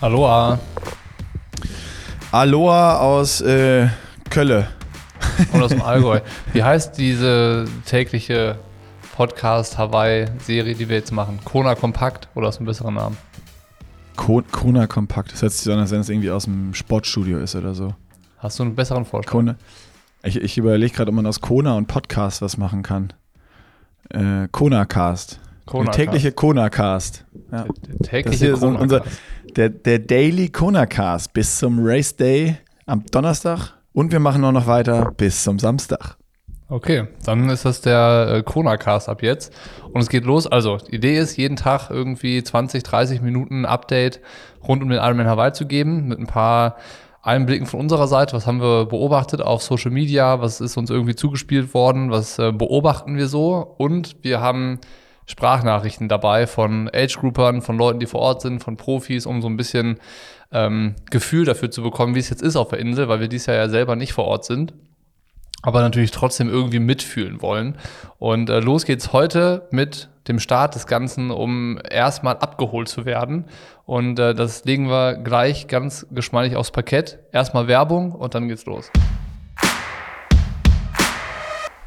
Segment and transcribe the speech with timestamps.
[0.00, 0.58] Aloha.
[2.32, 3.88] Aloha aus äh,
[4.30, 4.68] Kölle.
[5.52, 6.20] Und aus dem Allgäu.
[6.54, 8.58] Wie heißt diese tägliche
[9.16, 11.38] Podcast-Hawaii-Serie, die wir jetzt machen?
[11.44, 13.18] Kona Kompakt oder aus einem besseren Namen?
[14.16, 15.34] Kona Kompakt.
[15.34, 17.94] Das hört sich so an, als wenn es irgendwie aus dem Sportstudio ist oder so.
[18.38, 19.30] Hast du einen besseren Vorschlag?
[19.30, 19.56] Kona.
[20.22, 23.12] Ich, ich überlege gerade, ob man aus Kona und Podcast was machen kann.
[24.08, 25.40] Äh, Kona Cast.
[25.70, 27.24] Kona der tägliche Kona Cast.
[27.52, 27.64] Ja.
[27.64, 29.04] Der, der tägliche Kona so unser,
[29.56, 33.74] der, der Daily Kona Cast bis zum Race Day am Donnerstag.
[33.92, 36.16] Und wir machen auch noch weiter bis zum Samstag.
[36.68, 39.52] Okay, dann ist das der äh, Kona Cast ab jetzt.
[39.92, 40.46] Und es geht los.
[40.46, 44.20] Also, die Idee ist, jeden Tag irgendwie 20, 30 Minuten Update
[44.66, 46.76] rund um den Ironman Hawaii zu geben mit ein paar
[47.22, 51.14] Einblicken von unserer Seite, was haben wir beobachtet auf Social Media, was ist uns irgendwie
[51.14, 54.80] zugespielt worden, was äh, beobachten wir so und wir haben
[55.30, 59.56] Sprachnachrichten dabei von Age-Groupern, von Leuten, die vor Ort sind, von Profis, um so ein
[59.56, 59.98] bisschen
[60.52, 63.46] ähm, Gefühl dafür zu bekommen, wie es jetzt ist auf der Insel, weil wir dies
[63.46, 64.74] Jahr ja selber nicht vor Ort sind
[65.62, 67.76] aber natürlich trotzdem irgendwie mitfühlen wollen.
[68.18, 73.46] Und äh, los geht's heute mit dem Start des Ganzen, um erstmal abgeholt zu werden.
[73.84, 77.18] Und äh, das legen wir gleich ganz geschmeidig aufs Parkett.
[77.32, 78.90] Erstmal Werbung und dann geht's los.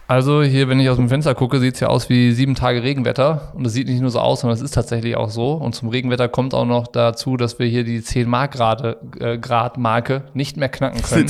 [0.06, 2.84] Also hier, wenn ich aus dem Fenster gucke, sieht es ja aus wie sieben Tage
[2.84, 3.54] Regenwetter.
[3.56, 5.54] Und es sieht nicht nur so aus, sondern es ist tatsächlich auch so.
[5.54, 9.38] Und zum Regenwetter kommt auch noch dazu, dass wir hier die 10 Mark Grad, äh,
[9.38, 11.28] Grad Marke nicht mehr knacken können.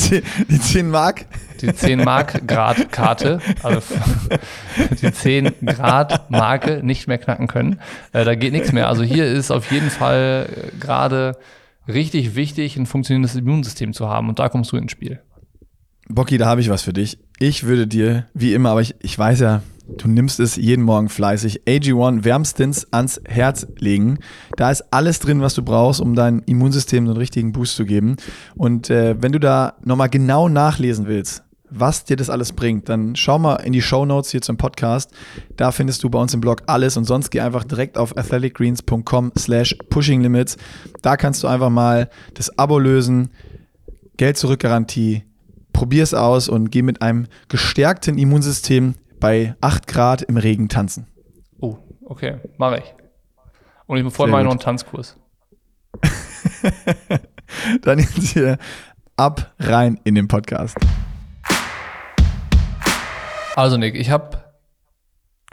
[0.50, 1.26] Die 10 Mark?
[1.62, 3.80] Die 10 Mark Grad Karte, also
[5.02, 7.80] die 10 Grad Marke nicht mehr knacken können.
[8.12, 8.90] Äh, da geht nichts mehr.
[8.90, 11.38] Also hier ist auf jeden Fall äh, gerade
[11.88, 14.30] richtig wichtig, ein funktionierendes Immunsystem zu haben.
[14.30, 15.22] Und da kommst du ins Spiel.
[16.10, 17.18] Bocky, da habe ich was für dich.
[17.46, 19.64] Ich würde dir, wie immer, aber ich, ich weiß ja,
[19.98, 24.20] du nimmst es jeden Morgen fleißig, AG1 wärmstens ans Herz legen.
[24.56, 28.16] Da ist alles drin, was du brauchst, um dein Immunsystem einen richtigen Boost zu geben.
[28.56, 33.18] Und äh, wenn du da nochmal genau nachlesen willst, was dir das alles bringt, dann
[33.18, 35.12] schau mal in die Show Notes hier zum Podcast.
[35.58, 39.34] Da findest du bei uns im Blog alles und sonst geh einfach direkt auf athleticgreens.com
[39.38, 40.56] slash pushinglimits.
[41.02, 43.32] Da kannst du einfach mal das Abo lösen,
[44.16, 45.24] Geld zurück Garantie,
[45.74, 51.08] probier es aus und geh mit einem gestärkten Immunsystem bei 8 Grad im Regen tanzen.
[51.60, 52.96] Oh, okay, mache ich.
[53.88, 55.18] Und ich bin vorhin mal noch einen Tanzkurs.
[57.82, 58.58] Dann jetzt hier
[59.18, 60.78] ab rein in den Podcast.
[63.56, 64.43] Also Nick, ich habe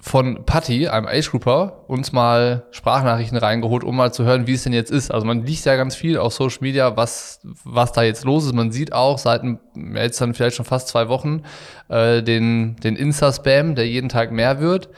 [0.03, 4.72] von Patty, einem Age-Grouper, uns mal Sprachnachrichten reingeholt, um mal zu hören, wie es denn
[4.72, 5.11] jetzt ist.
[5.11, 8.55] Also man liest ja ganz viel auf Social Media, was, was da jetzt los ist.
[8.55, 9.43] Man sieht auch seit
[9.94, 11.43] jetzt dann vielleicht schon fast zwei Wochen
[11.88, 14.88] äh, den, den Insta-Spam, der jeden Tag mehr wird.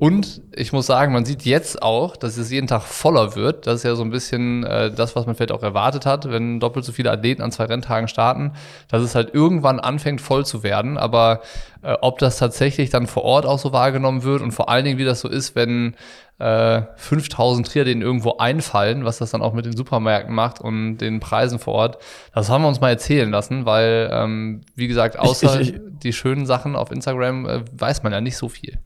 [0.00, 3.66] Und ich muss sagen, man sieht jetzt auch, dass es jeden Tag voller wird.
[3.66, 6.58] Das ist ja so ein bisschen äh, das, was man vielleicht auch erwartet hat, wenn
[6.58, 8.52] doppelt so viele Athleten an zwei Renntagen starten,
[8.88, 10.96] dass es halt irgendwann anfängt voll zu werden.
[10.96, 11.42] Aber
[11.82, 14.96] äh, ob das tatsächlich dann vor Ort auch so wahrgenommen wird und vor allen Dingen,
[14.96, 15.94] wie das so ist, wenn
[16.38, 21.20] äh, 5000 Triathleten irgendwo einfallen, was das dann auch mit den Supermärkten macht und den
[21.20, 21.98] Preisen vor Ort,
[22.32, 26.14] das haben wir uns mal erzählen lassen, weil, ähm, wie gesagt, außer ich, ich, die
[26.14, 28.78] schönen Sachen auf Instagram äh, weiß man ja nicht so viel.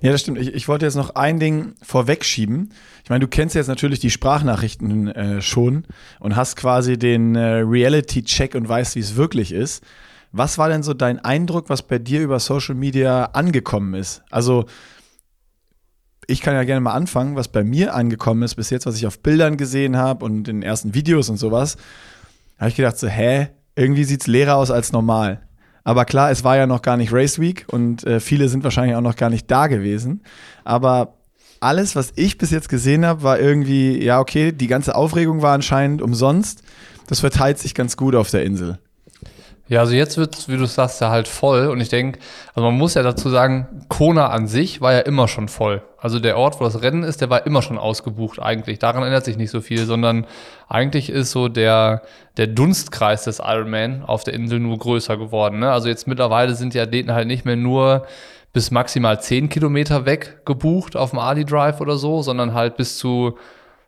[0.00, 0.38] Ja, das stimmt.
[0.38, 2.72] Ich, ich wollte jetzt noch ein Ding vorwegschieben.
[3.04, 5.84] Ich meine, du kennst jetzt natürlich die Sprachnachrichten äh, schon
[6.20, 9.84] und hast quasi den äh, Reality-Check und weißt, wie es wirklich ist.
[10.32, 14.22] Was war denn so dein Eindruck, was bei dir über Social Media angekommen ist?
[14.30, 14.66] Also,
[16.26, 19.06] ich kann ja gerne mal anfangen, was bei mir angekommen ist, bis jetzt, was ich
[19.06, 21.76] auf Bildern gesehen habe und in den ersten Videos und sowas.
[22.56, 25.45] Da habe ich gedacht, so, hä, irgendwie sieht es leerer aus als normal.
[25.86, 28.96] Aber klar, es war ja noch gar nicht Race Week und äh, viele sind wahrscheinlich
[28.96, 30.20] auch noch gar nicht da gewesen.
[30.64, 31.14] Aber
[31.60, 35.54] alles, was ich bis jetzt gesehen habe, war irgendwie, ja, okay, die ganze Aufregung war
[35.54, 36.64] anscheinend umsonst.
[37.06, 38.80] Das verteilt sich ganz gut auf der Insel.
[39.68, 41.66] Ja, also jetzt wird wie du sagst, ja halt voll.
[41.66, 42.20] Und ich denke,
[42.54, 45.82] also man muss ja dazu sagen, Kona an sich war ja immer schon voll.
[45.98, 48.78] Also der Ort, wo das Rennen ist, der war immer schon ausgebucht eigentlich.
[48.78, 50.24] Daran ändert sich nicht so viel, sondern
[50.68, 52.02] eigentlich ist so der,
[52.36, 55.58] der Dunstkreis des Ironman auf der Insel nur größer geworden.
[55.58, 55.72] Ne?
[55.72, 58.06] Also jetzt mittlerweile sind die Athleten halt nicht mehr nur
[58.52, 62.98] bis maximal 10 Kilometer weg gebucht auf dem Ali Drive oder so, sondern halt bis
[62.98, 63.36] zu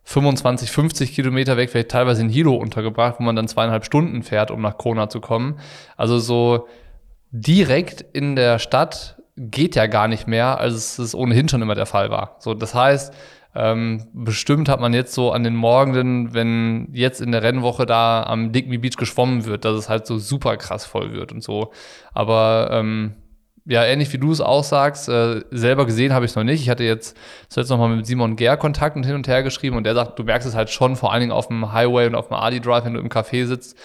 [0.08, 4.50] 25, 50 Kilometer weg, vielleicht teilweise in Hilo untergebracht, wo man dann zweieinhalb Stunden fährt,
[4.50, 5.58] um nach Kona zu kommen.
[5.98, 6.66] Also so
[7.30, 11.84] direkt in der Stadt geht ja gar nicht mehr, als es ohnehin schon immer der
[11.84, 12.36] Fall war.
[12.38, 13.12] So, das heißt,
[13.54, 18.22] ähm, bestimmt hat man jetzt so an den Morgenden, wenn jetzt in der Rennwoche da
[18.22, 21.70] am Digby Beach geschwommen wird, dass es halt so super krass voll wird und so.
[22.14, 23.14] Aber ähm,
[23.68, 26.62] ja, ähnlich wie du es auch sagst, äh, selber gesehen habe ich es noch nicht.
[26.62, 27.14] Ich hatte jetzt
[27.50, 30.18] zuletzt noch mal mit Simon Ger Kontakt und hin und her geschrieben und der sagt,
[30.18, 32.60] du merkst es halt schon, vor allen Dingen auf dem Highway und auf dem Adi
[32.60, 33.76] Drive, wenn du im Café sitzt,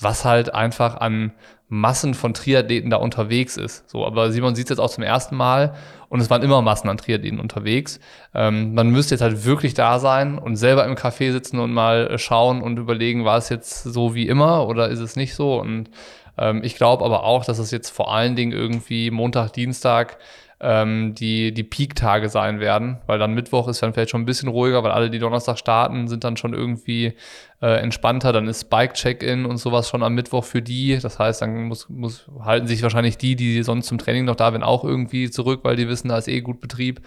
[0.00, 1.32] was halt einfach an
[1.68, 3.88] Massen von Triathleten da unterwegs ist.
[3.88, 5.74] So, aber Simon sieht es jetzt auch zum ersten Mal
[6.08, 8.00] und es waren immer Massen an Triathleten unterwegs.
[8.34, 12.18] Ähm, man müsste jetzt halt wirklich da sein und selber im Café sitzen und mal
[12.18, 15.60] schauen und überlegen, war es jetzt so wie immer oder ist es nicht so?
[15.60, 15.90] Und
[16.38, 20.18] ähm, ich glaube aber auch, dass es jetzt vor allen Dingen irgendwie Montag, Dienstag
[20.60, 24.48] ähm, die, die Peak-Tage sein werden, weil dann Mittwoch ist dann vielleicht schon ein bisschen
[24.48, 27.14] ruhiger, weil alle, die Donnerstag starten, sind dann schon irgendwie
[27.62, 28.32] äh, entspannter.
[28.32, 30.98] Dann ist Bike-Check-In und sowas schon am Mittwoch für die.
[31.00, 34.50] Das heißt, dann muss, muss, halten sich wahrscheinlich die, die sonst zum Training noch da
[34.50, 37.02] sind, auch irgendwie zurück, weil die wissen, da ist eh gut Betrieb.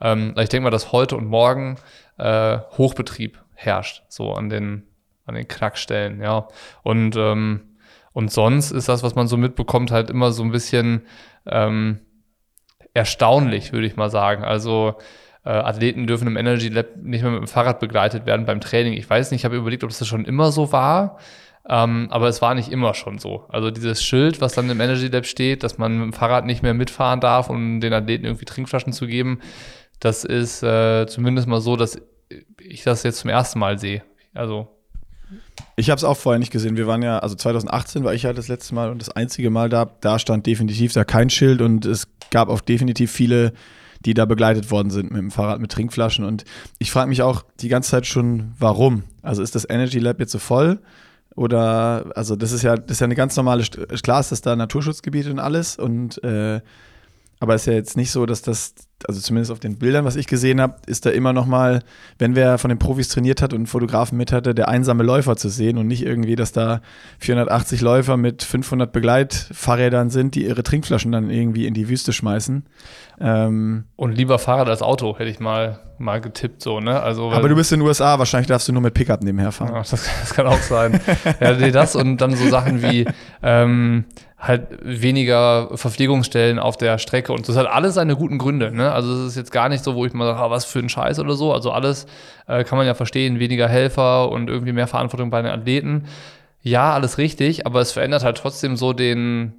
[0.00, 1.78] Ähm, ich denke mal, dass heute und morgen
[2.18, 4.84] äh, Hochbetrieb herrscht, so an den,
[5.26, 6.46] an den Knackstellen, ja.
[6.84, 7.62] Und, ähm,
[8.12, 11.02] und sonst ist das, was man so mitbekommt, halt immer so ein bisschen,
[11.46, 12.00] ähm,
[12.94, 14.44] erstaunlich, würde ich mal sagen.
[14.44, 14.94] Also
[15.44, 18.94] äh, Athleten dürfen im Energy Lab nicht mehr mit dem Fahrrad begleitet werden beim Training.
[18.94, 21.18] Ich weiß nicht, ich habe überlegt, ob das schon immer so war.
[21.68, 23.44] Ähm, aber es war nicht immer schon so.
[23.48, 26.62] Also dieses Schild, was dann im Energy Lab steht, dass man mit dem Fahrrad nicht
[26.62, 29.40] mehr mitfahren darf, um den Athleten irgendwie Trinkflaschen zu geben,
[30.00, 32.00] das ist äh, zumindest mal so, dass
[32.60, 34.02] ich das jetzt zum ersten Mal sehe.
[34.34, 34.68] Also
[35.76, 36.76] ich habe es auch vorher nicht gesehen.
[36.76, 39.68] Wir waren ja, also 2018 war ich ja das letzte Mal und das einzige Mal
[39.68, 39.90] da.
[40.00, 43.52] Da stand definitiv da kein Schild und es gab auch definitiv viele,
[44.00, 46.24] die da begleitet worden sind mit dem Fahrrad mit Trinkflaschen.
[46.24, 46.44] Und
[46.78, 49.04] ich frage mich auch die ganze Zeit schon, warum?
[49.22, 50.80] Also ist das Energy Lab jetzt so voll?
[51.34, 53.64] Oder, also das ist ja, das ist ja eine ganz normale,
[54.02, 56.60] klar ist das da Naturschutzgebiet und alles und äh,
[57.42, 58.72] aber es ist ja jetzt nicht so, dass das,
[59.08, 61.82] also zumindest auf den Bildern, was ich gesehen habe, ist da immer noch mal,
[62.16, 65.34] wenn wer von den Profis trainiert hat und einen Fotografen mit hatte, der einsame Läufer
[65.34, 66.82] zu sehen und nicht irgendwie, dass da
[67.18, 72.64] 480 Läufer mit 500 Begleitfahrrädern sind, die ihre Trinkflaschen dann irgendwie in die Wüste schmeißen.
[73.20, 77.02] Ähm, und lieber Fahrrad als Auto, hätte ich mal, mal getippt so, ne?
[77.02, 79.74] Also, aber du bist in den USA, wahrscheinlich darfst du nur mit Pickup nebenher fahren.
[79.74, 79.90] Ja, das,
[80.20, 81.00] das, kann auch sein.
[81.40, 83.04] ja, das und dann so Sachen wie,
[83.42, 84.04] ähm,
[84.42, 87.32] halt weniger Verpflegungsstellen auf der Strecke.
[87.32, 88.72] Und das hat alles seine guten Gründe.
[88.72, 88.90] Ne?
[88.90, 90.88] Also es ist jetzt gar nicht so, wo ich mal sage, ah, was für ein
[90.88, 91.52] Scheiß oder so.
[91.52, 92.06] Also alles
[92.48, 96.06] äh, kann man ja verstehen, weniger Helfer und irgendwie mehr Verantwortung bei den Athleten.
[96.60, 99.52] Ja, alles richtig, aber es verändert halt trotzdem so den,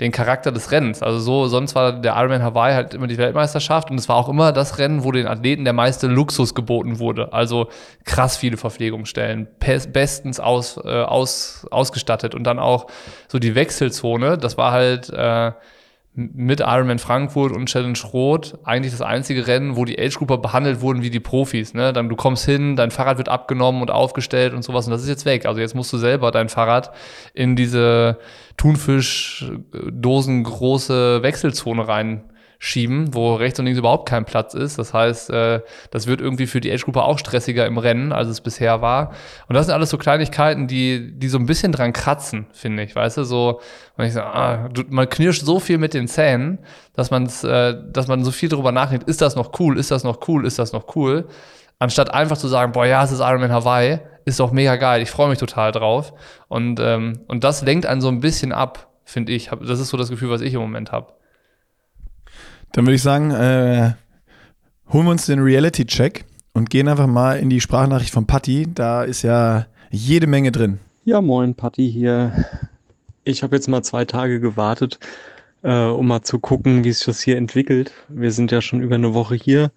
[0.00, 1.02] den Charakter des Rennens.
[1.02, 4.28] Also so, sonst war der Ironman Hawaii halt immer die Weltmeisterschaft und es war auch
[4.28, 7.32] immer das Rennen, wo den Athleten der meiste Luxus geboten wurde.
[7.32, 7.68] Also
[8.04, 9.46] krass viele Verpflegungsstellen,
[9.92, 12.88] bestens aus, äh, aus, ausgestattet und dann auch
[13.28, 15.52] so die Wechselzone, das war halt äh,
[16.16, 21.02] mit Ironman Frankfurt und Challenge Rot eigentlich das einzige Rennen, wo die Age-Grupper behandelt wurden
[21.02, 21.74] wie die Profis.
[21.74, 21.92] Ne?
[21.92, 25.08] Dann du kommst hin, dein Fahrrad wird abgenommen und aufgestellt und sowas und das ist
[25.08, 25.44] jetzt weg.
[25.44, 26.92] Also jetzt musst du selber dein Fahrrad
[27.34, 28.18] in diese
[28.56, 32.22] Thunfischdosen große Wechselzone rein
[32.64, 34.78] schieben, wo rechts und links überhaupt kein Platz ist.
[34.78, 38.40] Das heißt, äh, das wird irgendwie für die Age-Gruppe auch stressiger im Rennen, als es
[38.40, 39.12] bisher war.
[39.48, 42.96] Und das sind alles so Kleinigkeiten, die, die so ein bisschen dran kratzen, finde ich.
[42.96, 43.60] Weißt du, so,
[43.96, 46.58] wenn ich sage, ah, du, man knirscht so viel mit den Zähnen,
[46.94, 50.02] dass man äh, dass man so viel darüber nachdenkt, ist das noch cool, ist das
[50.02, 51.28] noch cool, ist das noch cool,
[51.78, 55.10] anstatt einfach zu sagen, boah, ja, es ist Ironman Hawaii, ist doch mega geil, ich
[55.10, 56.14] freue mich total drauf.
[56.48, 59.50] Und, ähm, und das lenkt einen so ein bisschen ab, finde ich.
[59.50, 61.12] Das ist so das Gefühl, was ich im Moment habe.
[62.74, 63.92] Dann würde ich sagen, äh,
[64.92, 66.24] holen wir uns den Reality-Check
[66.54, 68.66] und gehen einfach mal in die Sprachnachricht von Patti.
[68.74, 70.80] Da ist ja jede Menge drin.
[71.04, 72.32] Ja, moin, Patti hier.
[73.22, 74.98] Ich habe jetzt mal zwei Tage gewartet,
[75.62, 77.92] äh, um mal zu gucken, wie sich das hier entwickelt.
[78.08, 79.70] Wir sind ja schon über eine Woche hier.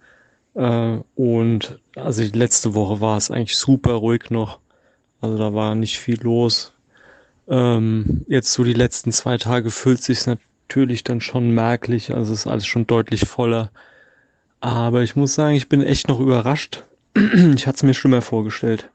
[0.54, 4.58] Äh, und also die letzte Woche war es eigentlich super ruhig noch.
[5.20, 6.72] Also da war nicht viel los.
[7.46, 10.18] Ähm, jetzt so die letzten zwei Tage füllt sich
[10.68, 13.70] natürlich dann schon merklich, also ist alles schon deutlich voller.
[14.60, 16.84] Aber ich muss sagen, ich bin echt noch überrascht.
[17.14, 18.90] ich hatte es mir schlimmer vorgestellt.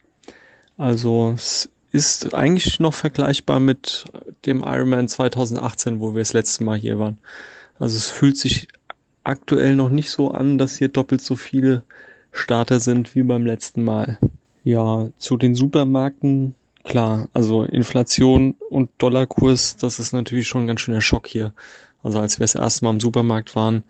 [0.78, 4.06] Also es ist eigentlich noch vergleichbar mit
[4.46, 7.18] dem Ironman 2018, wo wir das letzte Mal hier waren.
[7.80, 8.68] Also es fühlt sich
[9.24, 11.82] aktuell noch nicht so an, dass hier doppelt so viele
[12.32, 14.20] Starter sind wie beim letzten Mal.
[14.64, 20.82] Ja, zu den Supermärkten Klar, also Inflation und Dollarkurs, das ist natürlich schon ein ganz
[20.82, 21.54] schöner Schock hier.
[22.04, 23.84] Also als wir das erste Mal im Supermarkt waren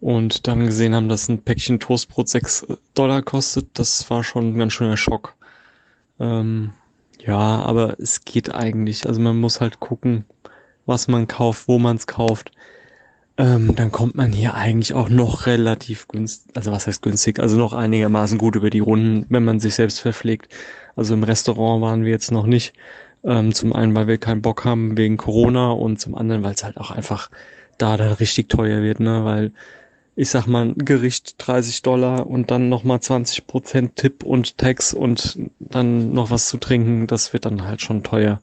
[0.00, 4.58] und dann gesehen haben, dass ein Päckchen Toastbrot sechs Dollar kostet, das war schon ein
[4.58, 5.36] ganz schöner Schock.
[6.18, 6.72] Ähm,
[7.24, 9.06] ja, aber es geht eigentlich.
[9.06, 10.24] Also man muss halt gucken,
[10.86, 12.50] was man kauft, wo man es kauft.
[13.36, 17.56] Ähm, dann kommt man hier eigentlich auch noch relativ günstig, also was heißt günstig, also
[17.56, 20.48] noch einigermaßen gut über die Runden, wenn man sich selbst verpflegt.
[20.96, 22.74] Also im Restaurant waren wir jetzt noch nicht.
[23.24, 26.64] Ähm, zum einen, weil wir keinen Bock haben wegen Corona und zum anderen, weil es
[26.64, 27.30] halt auch einfach
[27.78, 29.24] da dann richtig teuer wird, ne?
[29.24, 29.52] Weil
[30.16, 34.94] ich sag mal, ein Gericht 30 Dollar und dann nochmal 20 Prozent Tipp und Tax
[34.94, 38.40] und dann noch was zu trinken, das wird dann halt schon teuer.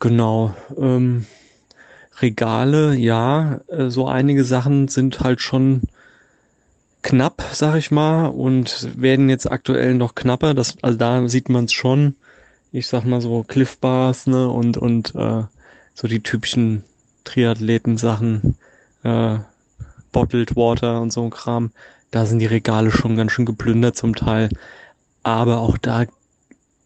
[0.00, 0.54] Genau.
[0.76, 1.26] Ähm,
[2.20, 5.82] Regale, ja, äh, so einige Sachen sind halt schon
[7.02, 10.54] knapp, sag ich mal, und werden jetzt aktuell noch knapper.
[10.54, 12.16] Das, also da sieht man es schon.
[12.72, 15.42] Ich sag mal so Cliff Bars, ne, und, und äh,
[15.94, 16.84] so die typischen
[17.24, 18.56] Triathleten-Sachen,
[19.02, 19.38] äh,
[20.12, 21.72] Bottled Water und so ein Kram.
[22.10, 24.48] Da sind die Regale schon ganz schön geplündert zum Teil.
[25.22, 26.06] Aber auch da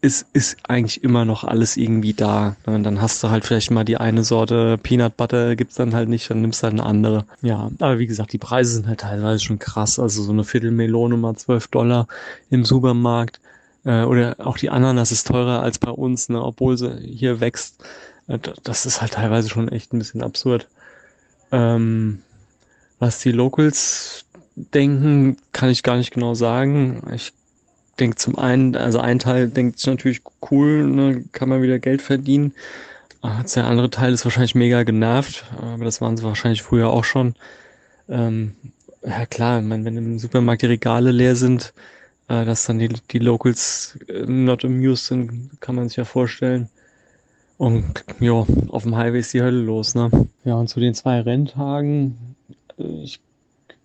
[0.01, 2.55] ist, ist eigentlich immer noch alles irgendwie da.
[2.65, 6.07] Und dann hast du halt vielleicht mal die eine Sorte Peanut Butter, gibt's dann halt
[6.09, 7.25] nicht, dann nimmst du halt eine andere.
[7.41, 9.97] Ja, aber wie gesagt, die Preise sind halt teilweise schon krass.
[9.99, 12.07] Also so eine Viertelmelone mal 12 Dollar
[12.49, 13.39] im Supermarkt.
[13.85, 17.83] Äh, oder auch die Ananas ist teurer als bei uns, ne, obwohl sie hier wächst.
[18.27, 20.67] Äh, das ist halt teilweise schon echt ein bisschen absurd.
[21.51, 22.21] Ähm,
[22.99, 24.25] was die Locals
[24.55, 27.03] denken, kann ich gar nicht genau sagen.
[27.13, 27.33] Ich
[27.99, 32.01] denke zum einen, also ein Teil denkt sich natürlich cool, ne, kann man wieder Geld
[32.01, 32.53] verdienen.
[33.21, 37.03] Ah, der andere Teil ist wahrscheinlich mega genervt, aber das waren sie wahrscheinlich früher auch
[37.03, 37.35] schon.
[38.07, 38.55] Ähm,
[39.05, 41.73] ja klar, ich meine, wenn im Supermarkt die Regale leer sind,
[42.27, 46.69] äh, dass dann die, die Locals äh, not amused sind, kann man sich ja vorstellen.
[47.57, 50.11] Und ja, auf dem Highway ist die Hölle los, ne?
[50.45, 52.35] Ja, und zu den zwei Renntagen,
[52.77, 53.19] äh, ich,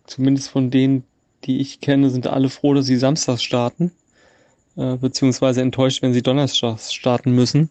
[0.07, 1.05] zumindest von denen,
[1.45, 3.93] die ich kenne, sind alle froh, dass sie samstags starten
[4.77, 7.71] äh, beziehungsweise enttäuscht, wenn sie donnerstags starten müssen.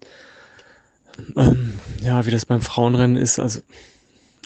[1.35, 3.61] Ähm, ja, wie das beim Frauenrennen ist, also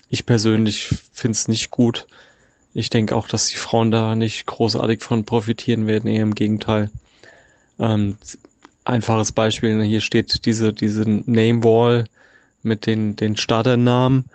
[0.10, 2.08] ich persönlich finde es nicht gut.
[2.74, 6.90] Ich denke auch, dass die Frauen da nicht großartig von profitieren werden, eher im Gegenteil.
[7.80, 8.18] Ähm,
[8.84, 12.06] einfaches Beispiel, hier steht diese, diese Name Wall
[12.64, 14.26] mit den, den Starternamen.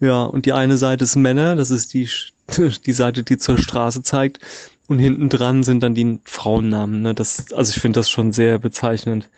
[0.00, 2.08] Ja, und die eine Seite ist Männer, das ist die,
[2.86, 4.40] die Seite, die zur Straße zeigt.
[4.88, 7.02] Und hinten dran sind dann die Frauennamen.
[7.02, 7.14] Ne?
[7.14, 9.28] Das, also ich finde das schon sehr bezeichnend,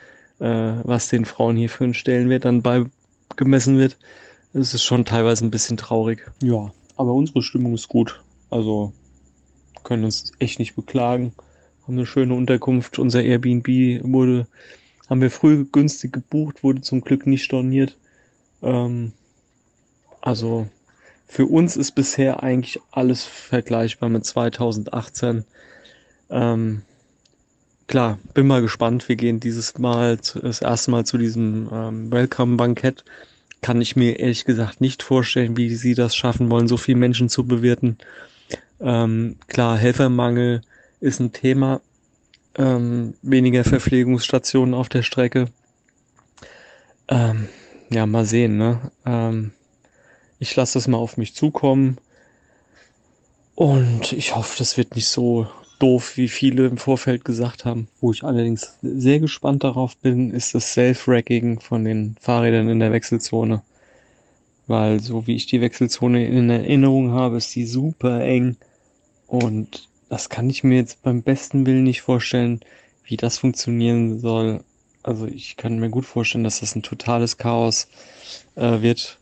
[0.41, 3.99] äh, was den Frauen hier für einen Stellenwert dann beigemessen wird.
[4.53, 6.31] Es ist schon teilweise ein bisschen traurig.
[6.43, 8.23] Ja, aber unsere Stimmung ist gut.
[8.51, 8.93] Also
[9.85, 11.33] können uns echt nicht beklagen.
[11.85, 12.99] Haben eine schöne Unterkunft.
[12.99, 13.69] Unser Airbnb
[14.03, 14.47] wurde,
[15.09, 17.97] haben wir früh günstig gebucht, wurde zum Glück nicht storniert.
[18.63, 19.13] Ähm,
[20.21, 20.67] also
[21.29, 25.45] für uns ist bisher eigentlich alles vergleichbar mit 2018.
[26.31, 26.83] Ähm,
[27.87, 29.09] klar, bin mal gespannt.
[29.11, 33.05] Wir gehen dieses Mal zu, das erste Mal zu diesem ähm, Welcome-Bankett.
[33.61, 37.29] Kann ich mir ehrlich gesagt nicht vorstellen, wie sie das schaffen wollen, so viele Menschen
[37.29, 37.99] zu bewirten.
[38.81, 40.63] Ähm, klar, Helfermangel
[41.01, 41.83] ist ein Thema.
[42.57, 45.49] Ähm, weniger Verpflegungsstationen auf der Strecke.
[47.09, 47.49] Ähm,
[47.91, 48.91] ja, mal sehen, ne?
[49.05, 49.53] Ähm,
[50.39, 51.99] ich lasse das mal auf mich zukommen.
[53.55, 57.89] Und ich hoffe, das wird nicht so doof, wie viele im Vorfeld gesagt haben.
[58.01, 62.93] Wo ich allerdings sehr gespannt darauf bin, ist das Self-Racking von den Fahrrädern in der
[62.93, 63.63] Wechselzone.
[64.67, 68.57] Weil so wie ich die Wechselzone in Erinnerung habe, ist die super eng.
[69.27, 72.61] Und das kann ich mir jetzt beim besten Willen nicht vorstellen,
[73.05, 74.63] wie das funktionieren soll.
[75.03, 77.89] Also ich kann mir gut vorstellen, dass das ein totales Chaos
[78.57, 79.18] äh, wird.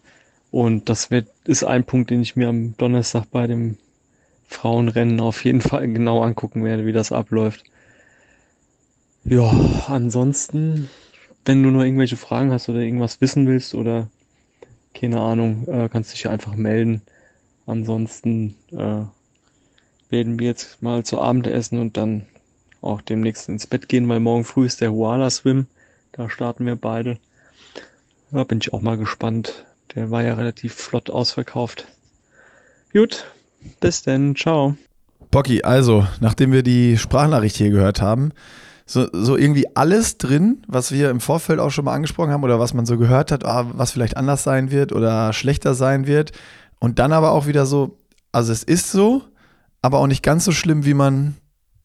[0.50, 3.76] Und das wird, ist ein Punkt, den ich mir am Donnerstag bei dem
[4.47, 7.65] Frauenrennen auf jeden Fall genau angucken werde, wie das abläuft.
[9.25, 9.50] Ja,
[9.88, 10.88] ansonsten,
[11.45, 14.09] wenn du noch irgendwelche Fragen hast oder irgendwas wissen willst oder
[14.95, 17.03] keine Ahnung, äh, kannst dich einfach melden.
[17.67, 19.03] Ansonsten äh,
[20.09, 22.26] werden wir jetzt mal zu Abend essen und dann
[22.81, 25.67] auch demnächst ins Bett gehen, weil morgen früh ist der Huala Swim.
[26.12, 27.19] Da starten wir beide.
[28.31, 31.87] Da bin ich auch mal gespannt, der war ja relativ flott ausverkauft.
[32.93, 33.25] Gut,
[33.81, 34.76] bis denn, ciao.
[35.31, 38.31] Pocky, also, nachdem wir die Sprachnachricht hier gehört haben,
[38.87, 42.61] so, so irgendwie alles drin, was wir im Vorfeld auch schon mal angesprochen haben oder
[42.61, 46.31] was man so gehört hat, ah, was vielleicht anders sein wird oder schlechter sein wird.
[46.79, 47.99] Und dann aber auch wieder so,
[48.31, 49.25] also es ist so,
[49.83, 51.37] aber auch nicht ganz so schlimm, wie man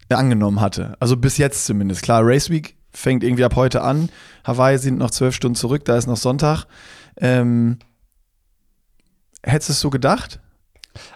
[0.09, 0.95] angenommen hatte.
[0.99, 2.03] Also bis jetzt zumindest.
[2.03, 4.09] Klar, Race Week fängt irgendwie ab heute an.
[4.43, 6.65] Hawaii sind noch zwölf Stunden zurück, da ist noch Sonntag.
[7.17, 7.79] Ähm,
[9.43, 10.39] Hättest du es so gedacht?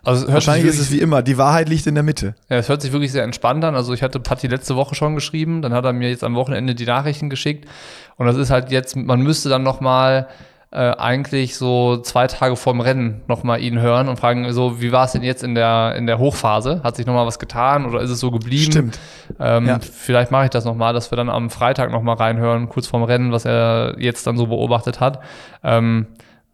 [0.04, 2.36] Also Wahrscheinlich ist es wie immer, die Wahrheit liegt in der Mitte.
[2.50, 3.76] Ja, es hört sich wirklich sehr entspannt an.
[3.76, 6.76] Also ich hatte Patti letzte Woche schon geschrieben, dann hat er mir jetzt am Wochenende
[6.76, 7.70] die Nachrichten geschickt.
[8.18, 10.30] Und das ist halt jetzt, man müsste dann noch mal
[10.72, 14.92] äh, eigentlich so zwei Tage vorm Rennen noch mal ihn hören und fragen, so wie
[14.92, 16.82] war es denn jetzt in der in der Hochphase?
[16.84, 18.72] Hat sich noch mal was getan oder ist es so geblieben?
[18.72, 19.00] Stimmt.
[19.40, 19.80] Ähm, ja.
[19.80, 22.88] Vielleicht mache ich das noch mal, dass wir dann am Freitag noch mal reinhören, kurz
[22.88, 25.22] vorm Rennen, was er jetzt dann so beobachtet hat.
[25.64, 26.08] Ähm,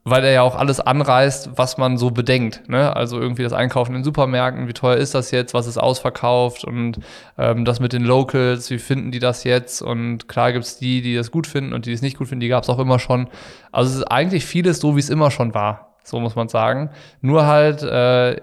[0.04, 2.68] weil er ja auch alles anreißt, was man so bedenkt.
[2.68, 2.96] Ne?
[2.96, 7.00] Also irgendwie das Einkaufen in Supermärkten, wie teuer ist das jetzt, was ist ausverkauft und
[7.38, 9.82] ähm, das mit den Locals, wie finden die das jetzt?
[9.82, 12.48] Und klar gibt's die, die das gut finden und die es nicht gut finden, die
[12.48, 13.28] gab's auch immer schon.
[13.72, 15.96] Also es ist eigentlich vieles so, wie es immer schon war.
[16.04, 16.90] So muss man sagen.
[17.22, 18.34] Nur halt äh,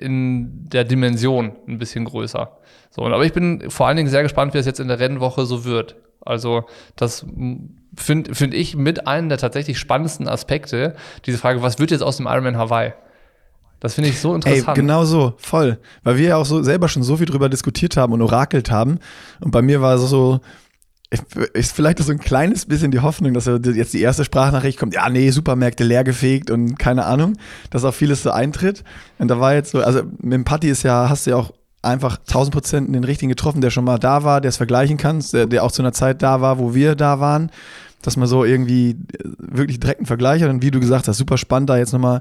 [0.00, 2.58] in der Dimension ein bisschen größer.
[2.90, 5.46] So, aber ich bin vor allen Dingen sehr gespannt, wie es jetzt in der Rennwoche
[5.46, 5.96] so wird.
[6.24, 6.64] Also
[6.96, 7.26] das
[7.96, 10.94] finde find ich mit einem der tatsächlich spannendsten Aspekte,
[11.26, 12.92] diese Frage, was wird jetzt aus dem Ironman Hawaii?
[13.80, 14.68] Das finde ich so interessant.
[14.68, 15.78] Ey, genau so, voll.
[16.04, 18.98] Weil wir ja auch so selber schon so viel drüber diskutiert haben und orakelt haben.
[19.40, 20.40] Und bei mir war es so,
[21.52, 25.08] ist vielleicht so ein kleines bisschen die Hoffnung, dass jetzt die erste Sprachnachricht kommt, ja,
[25.10, 27.36] nee, Supermärkte leergefegt und keine Ahnung,
[27.70, 28.84] dass auch vieles so eintritt.
[29.18, 31.52] Und da war jetzt so, also mit dem Patti ist ja, hast du ja auch
[31.84, 35.22] einfach 1000 Prozent den richtigen getroffen, der schon mal da war, der es vergleichen kann,
[35.32, 37.50] der, der auch zu einer Zeit da war, wo wir da waren
[38.06, 38.96] dass man so irgendwie äh,
[39.38, 40.50] wirklich direkt einen Vergleich hat.
[40.50, 42.20] Und wie du gesagt hast, super spannend da jetzt nochmal,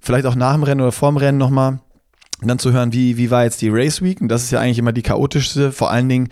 [0.00, 1.80] vielleicht auch nach dem Rennen oder vorm Rennen nochmal
[2.42, 4.20] und dann zu hören, wie, wie war jetzt die Race Week?
[4.20, 5.72] Und das ist ja eigentlich immer die chaotischste.
[5.72, 6.28] Vor allen Dingen,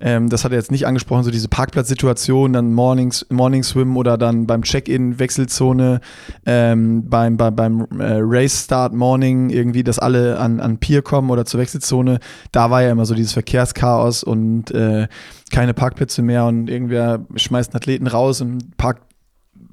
[0.00, 4.16] ähm, das hat er jetzt nicht angesprochen, so diese Parkplatzsituation, dann Mornings, Morning Swim oder
[4.16, 6.00] dann beim Check-in, Wechselzone,
[6.46, 11.28] ähm, beim, beim, beim äh, Race Start Morning, irgendwie, dass alle an, an Pier kommen
[11.28, 12.20] oder zur Wechselzone.
[12.52, 15.08] Da war ja immer so dieses Verkehrschaos und äh,
[15.50, 19.07] keine Parkplätze mehr und irgendwer schmeißt einen Athleten raus und parkt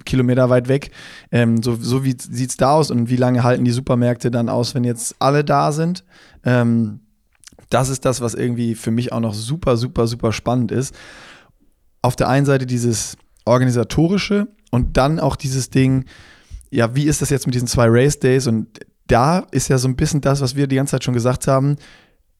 [0.05, 0.91] Kilometer weit weg.
[1.31, 4.49] Ähm, so, so wie sieht es da aus und wie lange halten die Supermärkte dann
[4.49, 6.03] aus, wenn jetzt alle da sind?
[6.43, 7.01] Ähm,
[7.69, 10.95] das ist das, was irgendwie für mich auch noch super, super, super spannend ist.
[12.01, 16.05] Auf der einen Seite dieses organisatorische und dann auch dieses Ding,
[16.69, 18.47] ja, wie ist das jetzt mit diesen zwei Race Days?
[18.47, 21.47] Und da ist ja so ein bisschen das, was wir die ganze Zeit schon gesagt
[21.47, 21.77] haben,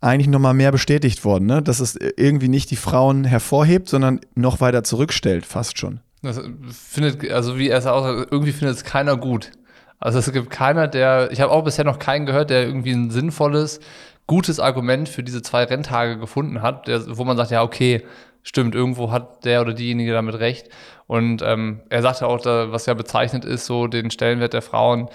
[0.02, 1.62] eigentlich nochmal mehr bestätigt worden, ne?
[1.62, 6.00] dass es irgendwie nicht die Frauen hervorhebt, sondern noch weiter zurückstellt, fast schon.
[6.26, 6.42] Das
[6.72, 9.52] findet, also wie er es auch irgendwie findet es keiner gut.
[10.00, 13.12] Also es gibt keiner, der, ich habe auch bisher noch keinen gehört, der irgendwie ein
[13.12, 13.80] sinnvolles,
[14.28, 18.04] gutes Argument für diese zwei Renntage gefunden hat, der, wo man sagt, ja, okay,
[18.44, 20.70] stimmt, irgendwo hat der oder diejenige damit recht.
[21.08, 25.10] Und ähm, er sagte auch, da, was ja bezeichnet ist, so den Stellenwert der Frauen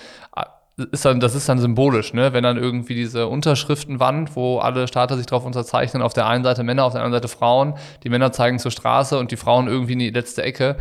[0.93, 2.33] ist dann, das ist dann symbolisch, ne?
[2.33, 6.63] Wenn dann irgendwie diese Unterschriftenwand, wo alle Starter sich drauf unterzeichnen, auf der einen Seite
[6.63, 9.95] Männer, auf der anderen Seite Frauen, die Männer zeigen zur Straße und die Frauen irgendwie
[9.95, 10.77] in die letzte Ecke,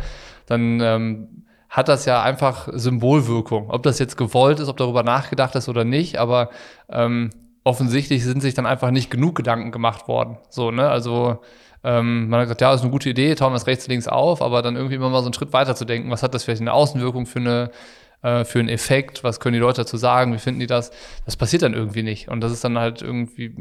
[0.46, 3.70] dann ähm, hat das ja einfach Symbolwirkung.
[3.70, 6.50] Ob das jetzt gewollt ist, ob darüber nachgedacht ist oder nicht, aber
[6.88, 7.30] ähm,
[7.62, 10.38] offensichtlich sind sich dann einfach nicht genug Gedanken gemacht worden.
[10.48, 10.88] So, ne?
[10.88, 11.38] Also
[11.82, 14.42] ähm, man hat gesagt, ja, ist eine gute Idee, tauen wir es rechts, links auf,
[14.42, 16.60] aber dann irgendwie immer mal so einen Schritt weiter zu denken, was hat das vielleicht
[16.60, 17.70] eine Außenwirkung für eine
[18.22, 20.90] äh, für einen Effekt, was können die Leute dazu sagen, wie finden die das,
[21.24, 22.28] das passiert dann irgendwie nicht.
[22.28, 23.54] Und das ist dann halt irgendwie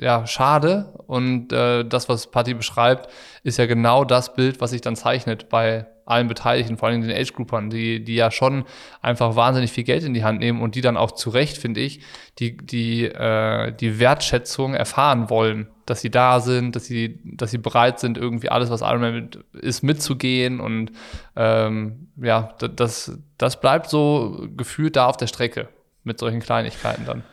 [0.00, 0.94] ja, schade.
[1.06, 3.10] Und äh, das, was Patty beschreibt,
[3.42, 7.10] ist ja genau das Bild, was sich dann zeichnet bei allen Beteiligten, vor allem den
[7.10, 8.64] Age-Groupern, die, die ja schon
[9.02, 11.80] einfach wahnsinnig viel Geld in die Hand nehmen und die dann auch zu Recht, finde
[11.80, 12.00] ich,
[12.38, 17.58] die, die, äh, die Wertschätzung erfahren wollen, dass sie da sind, dass sie, dass sie
[17.58, 20.92] bereit sind, irgendwie alles, was Ironman mit, ist, mitzugehen und
[21.34, 25.68] ähm, ja, das, das bleibt so gefühlt da auf der Strecke
[26.04, 27.24] mit solchen Kleinigkeiten dann.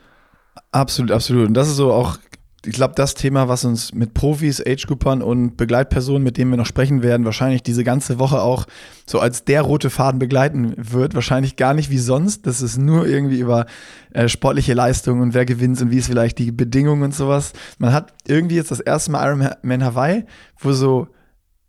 [0.72, 1.48] Absolut, absolut.
[1.48, 2.18] Und das ist so auch
[2.65, 6.65] ich glaube, das Thema, was uns mit Profis, Age-Groupern und Begleitpersonen, mit denen wir noch
[6.65, 8.67] sprechen werden, wahrscheinlich diese ganze Woche auch
[9.06, 11.13] so als der rote Faden begleiten wird.
[11.13, 12.47] Wahrscheinlich gar nicht wie sonst.
[12.47, 13.65] Das ist nur irgendwie über
[14.13, 17.52] äh, sportliche Leistungen und wer gewinnt und wie ist vielleicht die Bedingungen und sowas.
[17.80, 20.23] Man hat irgendwie jetzt das erste Mal Ironman Hawaii,
[20.60, 21.10] wo so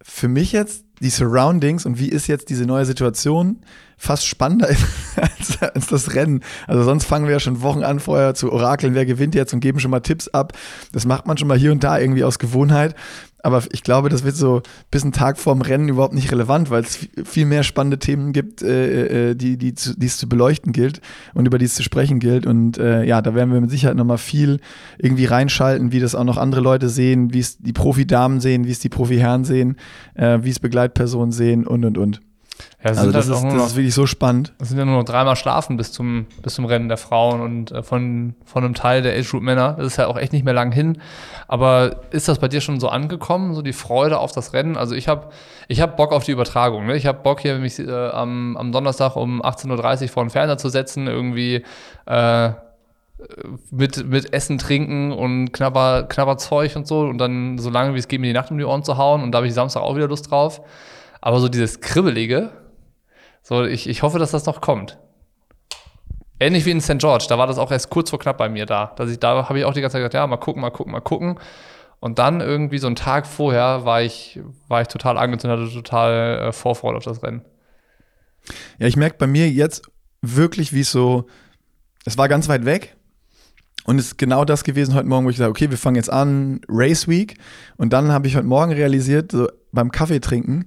[0.07, 3.63] für mich jetzt die Surroundings und wie ist jetzt diese neue Situation
[3.97, 4.69] fast spannender
[5.17, 6.41] als, als, das Rennen.
[6.67, 9.61] Also sonst fangen wir ja schon Wochen an vorher zu orakeln, wer gewinnt jetzt und
[9.61, 10.53] geben schon mal Tipps ab.
[10.93, 12.95] Das macht man schon mal hier und da irgendwie aus Gewohnheit.
[13.45, 16.83] Aber ich glaube, das wird so bis ein Tag vorm Rennen überhaupt nicht relevant, weil
[16.83, 21.03] es viel mehr spannende Themen gibt, äh, äh, die, die, die es zu beleuchten gilt
[21.35, 22.47] und über die es zu sprechen gilt.
[22.47, 24.61] Und äh, ja, da werden wir mit Sicherheit nochmal viel
[24.97, 28.71] irgendwie reinschalten, wie das auch noch andere Leute sehen, wie es die Profi-Damen sehen, wie
[28.71, 29.77] es die Profi-Herren sehen,
[30.15, 32.23] äh, wie es Begleitpersonen sehen und und und.
[32.83, 34.53] Ja, also das, halt ist, das noch, ist wirklich so spannend.
[34.61, 37.73] Es sind ja nur noch dreimal schlafen bis zum, bis zum Rennen der Frauen und
[37.73, 39.75] äh, von, von einem Teil der Age Group Männer.
[39.79, 41.01] Das ist ja auch echt nicht mehr lang hin.
[41.49, 44.77] Aber ist das bei dir schon so angekommen, so die Freude auf das Rennen?
[44.77, 45.31] Also ich habe
[45.69, 46.87] ich hab Bock auf die Übertragung.
[46.87, 46.97] Ne?
[46.97, 50.59] Ich habe Bock hier mich äh, am, am Donnerstag um 18.30 Uhr vor den Fernseher
[50.59, 51.65] zu setzen, irgendwie
[52.05, 52.51] äh,
[53.71, 57.99] mit, mit Essen, Trinken und knapper, knapper Zeug und so und dann so lange wie
[57.99, 59.83] es geht mir die Nacht um die Ohren zu hauen und da habe ich Samstag
[59.83, 60.61] auch wieder Lust drauf.
[61.25, 62.51] Aber so dieses Kribbelige,
[63.43, 64.99] so ich, ich hoffe, dass das noch kommt.
[66.39, 66.99] Ähnlich wie in St.
[66.99, 68.93] George, da war das auch erst kurz vor knapp bei mir da.
[68.97, 70.93] Dass ich, da habe ich auch die ganze Zeit gesagt, ja, mal gucken, mal gucken,
[70.93, 71.41] mal gucken.
[71.99, 76.49] Und dann irgendwie so einen Tag vorher war ich, war ich total angezündet, hatte total
[76.49, 77.43] äh, Vorfreude auf das Rennen.
[78.79, 79.81] Ja, ich merke bei mir jetzt
[80.21, 81.25] wirklich wie es so,
[82.05, 82.97] es war ganz weit weg.
[83.87, 86.13] Und es ist genau das gewesen heute Morgen, wo ich sage, okay, wir fangen jetzt
[86.13, 87.39] an, Race Week.
[87.79, 90.67] Und dann habe ich heute Morgen realisiert, so beim Kaffee trinken,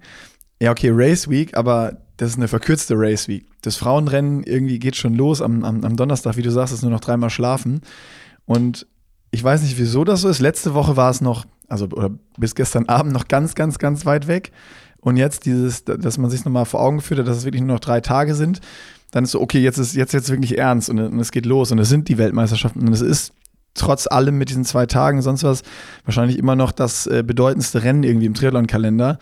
[0.60, 3.46] ja, okay, Race Week, aber das ist eine verkürzte Race Week.
[3.62, 6.92] Das Frauenrennen irgendwie geht schon los am, am, am Donnerstag, wie du sagst, ist nur
[6.92, 7.82] noch dreimal schlafen.
[8.46, 8.88] Und
[9.32, 10.40] ich weiß nicht, wieso das so ist.
[10.40, 14.28] Letzte Woche war es noch, also oder bis gestern Abend noch ganz, ganz, ganz weit
[14.28, 14.52] weg.
[15.00, 17.76] Und jetzt dieses, dass man sich nochmal vor Augen geführt hat, dass es wirklich nur
[17.76, 18.62] noch drei Tage sind,
[19.12, 21.72] dann ist so, okay, jetzt ist jetzt, jetzt wirklich ernst und, und es geht los
[21.72, 23.32] und es sind die Weltmeisterschaften und es ist
[23.74, 25.62] trotz allem mit diesen zwei Tagen, sonst was,
[26.04, 29.20] wahrscheinlich immer noch das äh, bedeutendste Rennen irgendwie im Triathlon-Kalender.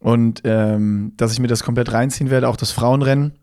[0.00, 3.34] Und ähm, dass ich mir das komplett reinziehen werde, auch das Frauenrennen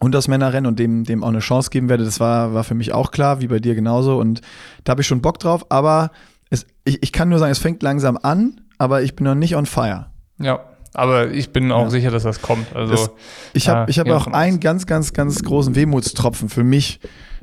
[0.00, 2.74] und das Männerrennen und dem, dem auch eine Chance geben werde, das war, war für
[2.74, 4.18] mich auch klar, wie bei dir genauso.
[4.18, 4.40] Und
[4.84, 6.10] da habe ich schon Bock drauf, aber
[6.50, 9.54] es, ich, ich kann nur sagen, es fängt langsam an, aber ich bin noch nicht
[9.54, 10.06] on fire.
[10.38, 10.60] Ja,
[10.94, 11.90] aber ich bin auch ja.
[11.90, 12.74] sicher, dass das kommt.
[12.74, 13.10] Also, das,
[13.52, 17.00] ich habe ich hab auch einen ganz, ganz, ganz großen Wehmutstropfen für mich,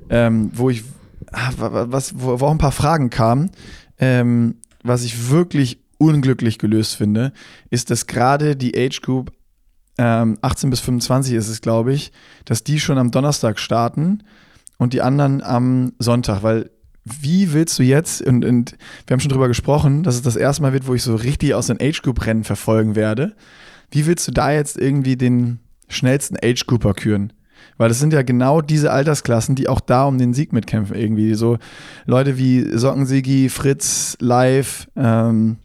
[0.09, 0.83] ähm, wo ich,
[1.31, 3.51] ah, was, wo, wo auch ein paar Fragen kamen,
[3.99, 7.33] ähm, was ich wirklich unglücklich gelöst finde,
[7.69, 9.31] ist, dass gerade die Age Group
[9.97, 12.11] ähm, 18 bis 25 ist es, glaube ich,
[12.43, 14.23] dass die schon am Donnerstag starten
[14.77, 16.69] und die anderen am Sonntag, weil
[17.05, 20.63] wie willst du jetzt, und, und wir haben schon drüber gesprochen, dass es das erste
[20.63, 23.35] Mal wird, wo ich so richtig aus den Age Group Rennen verfolgen werde.
[23.91, 27.31] Wie willst du da jetzt irgendwie den schnellsten Age Grouper küren?
[27.77, 31.35] Weil das sind ja genau diese Altersklassen, die auch da um den Sieg mitkämpfen irgendwie.
[31.35, 31.59] So
[32.05, 35.57] Leute wie Sockensigi, Fritz, Live, ähm,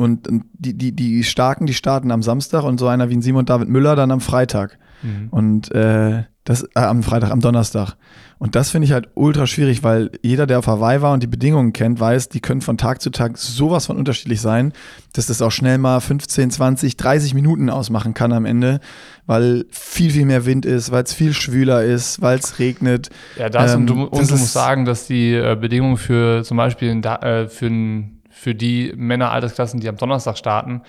[0.00, 3.46] und die, die, die Starken, die starten am Samstag und so einer wie ein Simon
[3.46, 4.78] David Müller dann am Freitag.
[5.02, 5.28] Mhm.
[5.30, 7.96] Und äh, das äh, am Freitag, am Donnerstag.
[8.38, 11.26] Und das finde ich halt ultra schwierig, weil jeder, der auf Hawaii war und die
[11.26, 14.72] Bedingungen kennt, weiß, die können von Tag zu Tag sowas von unterschiedlich sein,
[15.12, 18.80] dass das auch schnell mal 15, 20, 30 Minuten ausmachen kann am Ende,
[19.26, 23.10] weil viel, viel mehr Wind ist, weil es viel schwüler ist, weil es regnet.
[23.36, 26.56] Ja, das ähm, und du, und du musst sagen, dass die äh, Bedingungen für zum
[26.56, 30.82] Beispiel äh, für ein für die Männer-Altersklassen, die am Donnerstag starten,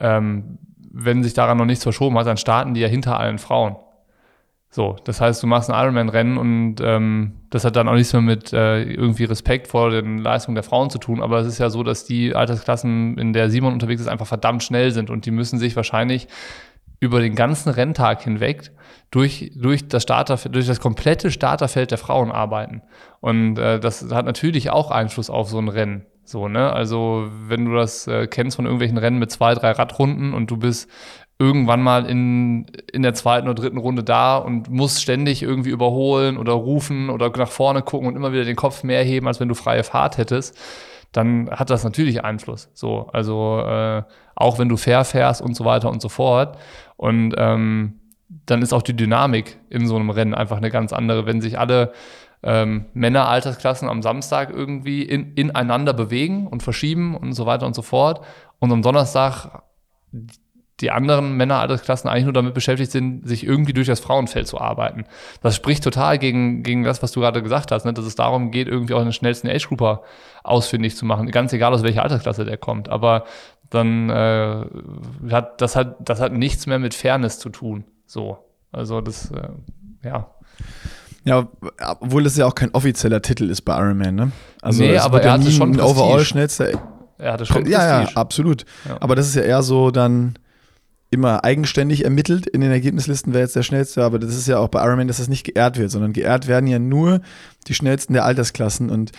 [0.00, 0.58] ähm,
[0.90, 3.76] wenn sich daran noch nichts verschoben hat, dann starten die ja hinter allen Frauen.
[4.70, 8.22] So, das heißt, du machst ein Ironman-Rennen und ähm, das hat dann auch nichts mehr
[8.22, 11.70] mit äh, irgendwie Respekt vor den Leistungen der Frauen zu tun, aber es ist ja
[11.70, 15.30] so, dass die Altersklassen, in der Simon unterwegs ist, einfach verdammt schnell sind und die
[15.30, 16.26] müssen sich wahrscheinlich
[16.98, 18.72] über den ganzen Renntag hinweg
[19.12, 22.82] durch, durch, das Starter, durch das komplette Starterfeld der Frauen arbeiten.
[23.20, 26.04] Und äh, das hat natürlich auch Einfluss auf so ein Rennen.
[26.28, 26.72] So, ne?
[26.72, 30.56] Also, wenn du das äh, kennst von irgendwelchen Rennen mit zwei, drei Radrunden und du
[30.56, 30.90] bist
[31.38, 36.38] irgendwann mal in, in der zweiten oder dritten Runde da und musst ständig irgendwie überholen
[36.38, 39.48] oder rufen oder nach vorne gucken und immer wieder den Kopf mehr heben, als wenn
[39.48, 40.58] du freie Fahrt hättest,
[41.12, 42.70] dann hat das natürlich Einfluss.
[42.74, 44.02] So, also äh,
[44.34, 46.58] auch wenn du fair fährst und so weiter und so fort.
[46.96, 51.26] Und ähm, dann ist auch die Dynamik in so einem Rennen einfach eine ganz andere,
[51.26, 51.92] wenn sich alle
[52.42, 57.82] ähm, Männer-Altersklassen am Samstag irgendwie in, ineinander bewegen und verschieben und so weiter und so
[57.82, 58.24] fort.
[58.58, 59.62] Und am Donnerstag
[60.80, 65.04] die anderen Männer-Altersklassen eigentlich nur damit beschäftigt sind, sich irgendwie durch das Frauenfeld zu arbeiten.
[65.42, 67.94] Das spricht total gegen, gegen das, was du gerade gesagt hast, ne?
[67.94, 70.02] dass es darum geht, irgendwie auch den schnellsten Age-Grouper
[70.44, 72.90] ausfindig zu machen, ganz egal aus welcher Altersklasse der kommt.
[72.90, 73.24] Aber
[73.70, 74.66] dann äh,
[75.30, 77.84] hat das hat das hat nichts mehr mit Fairness zu tun.
[78.06, 78.38] So,
[78.70, 79.48] also das äh,
[80.04, 80.30] ja.
[81.26, 81.48] Ja,
[82.00, 84.32] obwohl das ja auch kein offizieller Titel ist bei Iron Man, ne?
[84.62, 86.00] Also nee, aber er hatte schon Prestige.
[86.00, 86.68] Overall schnellster.
[87.18, 87.72] Er hatte schon Prestige.
[87.72, 88.64] Ja, ja, absolut.
[88.88, 88.96] Ja.
[89.00, 90.38] Aber das ist ja eher so dann
[91.10, 94.68] immer eigenständig ermittelt in den Ergebnislisten, wer jetzt der schnellste, aber das ist ja auch
[94.68, 97.20] bei Iron Man, dass das nicht geehrt wird, sondern geehrt werden ja nur
[97.66, 99.12] die schnellsten der Altersklassen und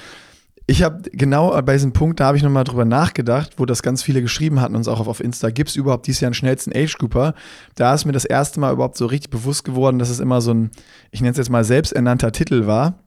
[0.69, 4.03] ich habe genau bei diesem Punkt, da habe ich nochmal drüber nachgedacht, wo das ganz
[4.03, 6.73] viele geschrieben hatten, uns auch auf, auf Insta, gibt es überhaupt dieses Jahr einen schnellsten
[6.75, 7.35] Age-Grouper?
[7.75, 10.53] Da ist mir das erste Mal überhaupt so richtig bewusst geworden, dass es immer so
[10.53, 10.71] ein,
[11.11, 12.99] ich nenne es jetzt mal selbsternannter Titel war.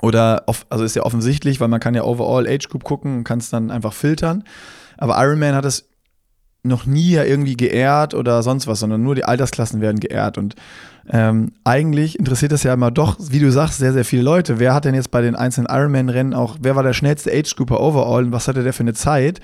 [0.00, 3.38] Oder, also ist ja offensichtlich, weil man kann ja overall Age Group gucken und kann
[3.38, 4.42] es dann einfach filtern.
[4.96, 5.87] Aber Iron Man hat es
[6.68, 10.38] noch nie ja irgendwie geehrt oder sonst was, sondern nur die Altersklassen werden geehrt.
[10.38, 10.54] Und
[11.10, 14.58] ähm, eigentlich interessiert das ja immer doch, wie du sagst, sehr, sehr viele Leute.
[14.58, 18.24] Wer hat denn jetzt bei den einzelnen Ironman-Rennen auch, wer war der schnellste Age-Grouper overall
[18.24, 19.40] und was hatte der für eine Zeit?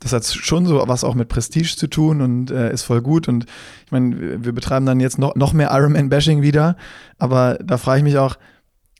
[0.00, 3.28] Das hat schon so was auch mit Prestige zu tun und äh, ist voll gut.
[3.28, 3.46] Und
[3.86, 6.76] ich meine, wir betreiben dann jetzt noch, noch mehr Ironman-Bashing wieder.
[7.18, 8.36] Aber da frage ich mich auch,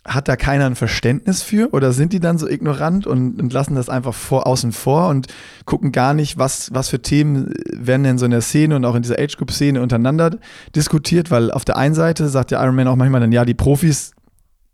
[0.06, 3.74] hat da keiner ein Verständnis für oder sind die dann so ignorant und, und, lassen
[3.74, 5.26] das einfach vor, außen vor und
[5.64, 8.94] gucken gar nicht, was, was für Themen werden denn so in der Szene und auch
[8.94, 10.38] in dieser Age-Group-Szene untereinander
[10.74, 13.54] diskutiert, weil auf der einen Seite sagt der Iron Man auch manchmal dann, ja, die
[13.54, 14.12] Profis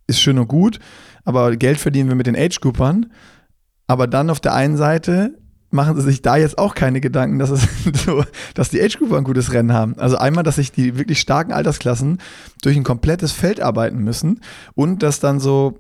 [0.07, 0.79] ist schön und gut,
[1.25, 3.07] aber Geld verdienen wir mit den Age-Groupern,
[3.87, 5.39] aber dann auf der einen Seite
[5.73, 7.67] machen sie sich da jetzt auch keine Gedanken, dass, es
[8.05, 9.99] so, dass die Age-Grouper ein gutes Rennen haben.
[9.99, 12.19] Also einmal, dass sich die wirklich starken Altersklassen
[12.63, 14.41] durch ein komplettes Feld arbeiten müssen
[14.75, 15.79] und dass dann so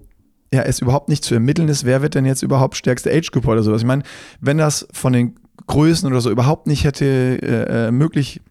[0.53, 3.63] ja, es überhaupt nicht zu ermitteln ist, wer wird denn jetzt überhaupt stärkste Age-Group oder
[3.63, 3.81] sowas.
[3.81, 4.03] Ich meine,
[4.41, 8.43] wenn das von den Größen oder so überhaupt nicht hätte äh, äh möglich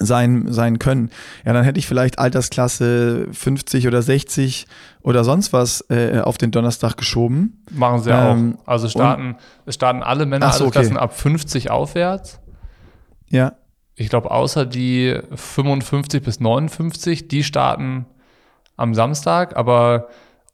[0.00, 1.10] sein, sein können.
[1.44, 4.66] Ja, dann hätte ich vielleicht Altersklasse 50 oder 60
[5.02, 7.62] oder sonst was äh, auf den Donnerstag geschoben.
[7.70, 8.68] Machen sie ähm, auch.
[8.68, 9.36] Also starten,
[9.66, 10.90] es starten alle Männer so, okay.
[10.96, 12.40] ab 50 aufwärts.
[13.28, 13.52] Ja.
[13.94, 18.06] Ich glaube, außer die 55 bis 59, die starten
[18.76, 20.08] am Samstag, aber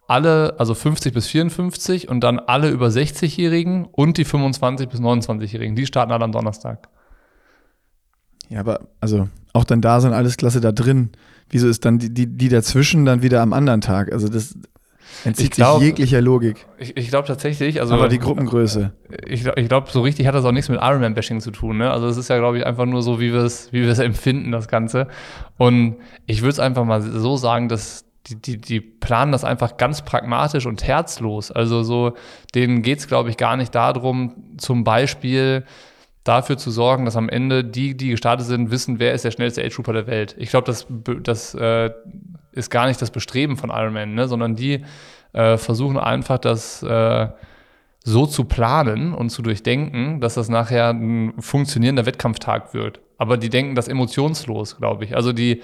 [0.09, 5.76] alle, also 50 bis 54 und dann alle über 60-Jährigen und die 25 bis 29-Jährigen,
[5.76, 6.88] die starten alle am Donnerstag.
[8.48, 11.11] Ja, aber also auch dann da sind alles klasse da drin.
[11.50, 14.12] Wieso ist dann die, die, die dazwischen dann wieder am anderen Tag?
[14.12, 14.54] Also das
[15.24, 16.66] entzieht glaub, sich jeglicher Logik.
[16.78, 17.94] Ich, ich glaube tatsächlich, also.
[17.94, 18.92] Aber die Gruppengröße.
[19.26, 21.78] Ich, ich glaube, so richtig hat das auch nichts mit Ironman-Bashing zu tun.
[21.78, 21.90] Ne?
[21.90, 23.98] Also es ist ja, glaube ich, einfach nur so, wie wir es wie wir es
[23.98, 25.09] empfinden, das Ganze.
[25.56, 29.76] Und ich würde es einfach mal so sagen, dass die, die, die planen das einfach
[29.76, 31.52] ganz pragmatisch und herzlos.
[31.52, 32.14] Also so,
[32.54, 35.64] denen geht es, glaube ich, gar nicht darum, zum Beispiel
[36.26, 39.64] dafür zu sorgen, dass am Ende die, die gestartet sind, wissen, wer ist der schnellste
[39.64, 40.34] Age Trooper der Welt.
[40.38, 40.86] Ich glaube, das,
[41.22, 41.90] das äh,
[42.52, 44.28] ist gar nicht das Bestreben von Ironman, ne?
[44.28, 44.84] sondern die
[45.32, 47.28] äh, versuchen einfach, das äh,
[48.04, 53.00] so zu planen und zu durchdenken, dass das nachher ein funktionierender Wettkampftag wird.
[53.18, 55.16] Aber die denken das emotionslos, glaube ich.
[55.16, 55.62] Also die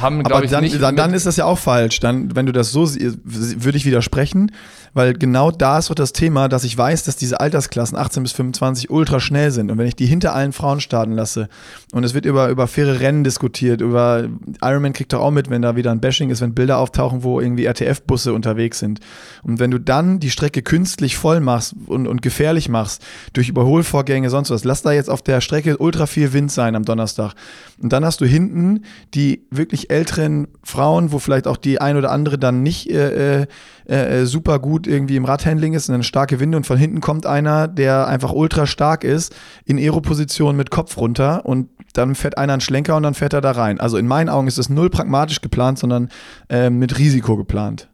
[0.00, 0.80] haben, glaube ich, dann, nicht.
[0.80, 2.00] Dann, dann ist das ja auch falsch.
[2.00, 4.52] Dann, wenn du das so siehst, würde ich widersprechen,
[4.94, 8.32] weil genau da ist doch das Thema, dass ich weiß, dass diese Altersklassen 18 bis
[8.32, 9.70] 25 ultra schnell sind.
[9.70, 11.48] Und wenn ich die hinter allen Frauen starten lasse
[11.92, 14.28] und es wird über, über faire Rennen diskutiert, über
[14.62, 17.40] Ironman kriegt doch auch mit, wenn da wieder ein Bashing ist, wenn Bilder auftauchen, wo
[17.40, 19.00] irgendwie RTF-Busse unterwegs sind.
[19.42, 24.30] Und wenn du dann die Strecke künstlich voll machst und, und gefährlich machst, durch Überholvorgänge,
[24.30, 27.34] sonst was, lass da jetzt auf der Strecke ultra viel Wind sein am Donnerstag.
[27.82, 28.82] Und dann hast du hinten
[29.14, 33.46] die wirklich älteren Frauen, wo vielleicht auch die ein oder andere dann nicht äh,
[33.88, 37.00] äh, äh, super gut irgendwie im Radhandling ist und eine starke Winde und von hinten
[37.00, 42.38] kommt einer, der einfach ultra stark ist, in Aero-Position mit Kopf runter und dann fährt
[42.38, 43.80] einer einen Schlenker und dann fährt er da rein.
[43.80, 46.08] Also in meinen Augen ist das null pragmatisch geplant, sondern
[46.48, 47.88] äh, mit Risiko geplant.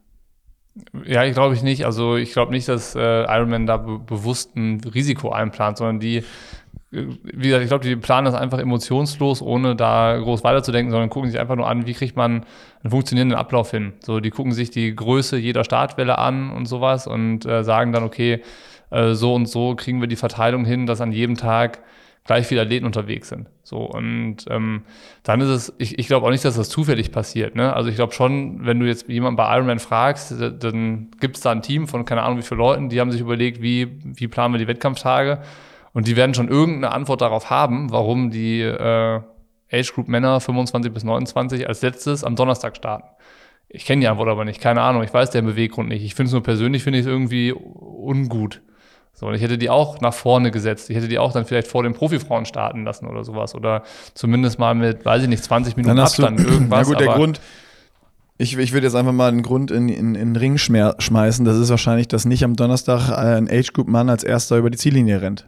[1.05, 1.85] Ja, ich glaube ich nicht.
[1.85, 6.23] Also ich glaube nicht, dass äh, Ironman da be bewusst ein Risiko einplant, sondern die
[6.91, 11.31] wie gesagt, ich glaube, die planen das einfach emotionslos, ohne da groß weiterzudenken, sondern gucken
[11.31, 12.43] sich einfach nur an, wie kriegt man
[12.83, 13.93] einen funktionierenden Ablauf hin.
[13.99, 18.03] So, die gucken sich die Größe jeder Startwelle an und sowas und äh, sagen dann,
[18.03, 18.41] okay,
[18.89, 21.79] äh, so und so kriegen wir die Verteilung hin, dass an jedem Tag
[22.25, 23.47] gleich viele Athleten unterwegs sind.
[23.63, 24.83] So, und ähm,
[25.23, 27.55] dann ist es, ich, ich glaube auch nicht, dass das zufällig passiert.
[27.55, 27.73] Ne?
[27.73, 31.51] Also ich glaube schon, wenn du jetzt jemanden bei Ironman fragst, dann gibt es da
[31.51, 34.53] ein Team von keine Ahnung wie viele Leuten, die haben sich überlegt, wie, wie planen
[34.53, 35.39] wir die Wettkampftage
[35.93, 39.21] und die werden schon irgendeine Antwort darauf haben, warum die äh,
[39.71, 43.07] Age Group Männer 25 bis 29 als letztes am Donnerstag starten.
[43.67, 46.03] Ich kenne die Antwort aber nicht, keine Ahnung, ich weiß den Beweggrund nicht.
[46.03, 48.61] Ich finde es nur persönlich, finde ich es irgendwie ungut.
[49.13, 50.89] So, und ich hätte die auch nach vorne gesetzt.
[50.89, 53.55] Ich hätte die auch dann vielleicht vor den Profifrauen starten lassen oder sowas.
[53.55, 56.87] Oder zumindest mal mit, weiß ich nicht, 20 Minuten Abstand, du, irgendwas.
[56.87, 57.41] Na gut, der Grund,
[58.37, 61.45] ich, ich würde jetzt einfach mal einen Grund in, in, in den Ring schmeißen.
[61.45, 64.77] Das ist wahrscheinlich, dass nicht am Donnerstag ein Age Group Mann als erster über die
[64.77, 65.47] Ziellinie rennt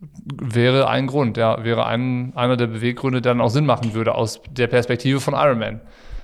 [0.00, 4.14] wäre ein Grund, ja, wäre ein, einer der Beweggründe, der dann auch Sinn machen würde
[4.14, 5.80] aus der Perspektive von Iron Man.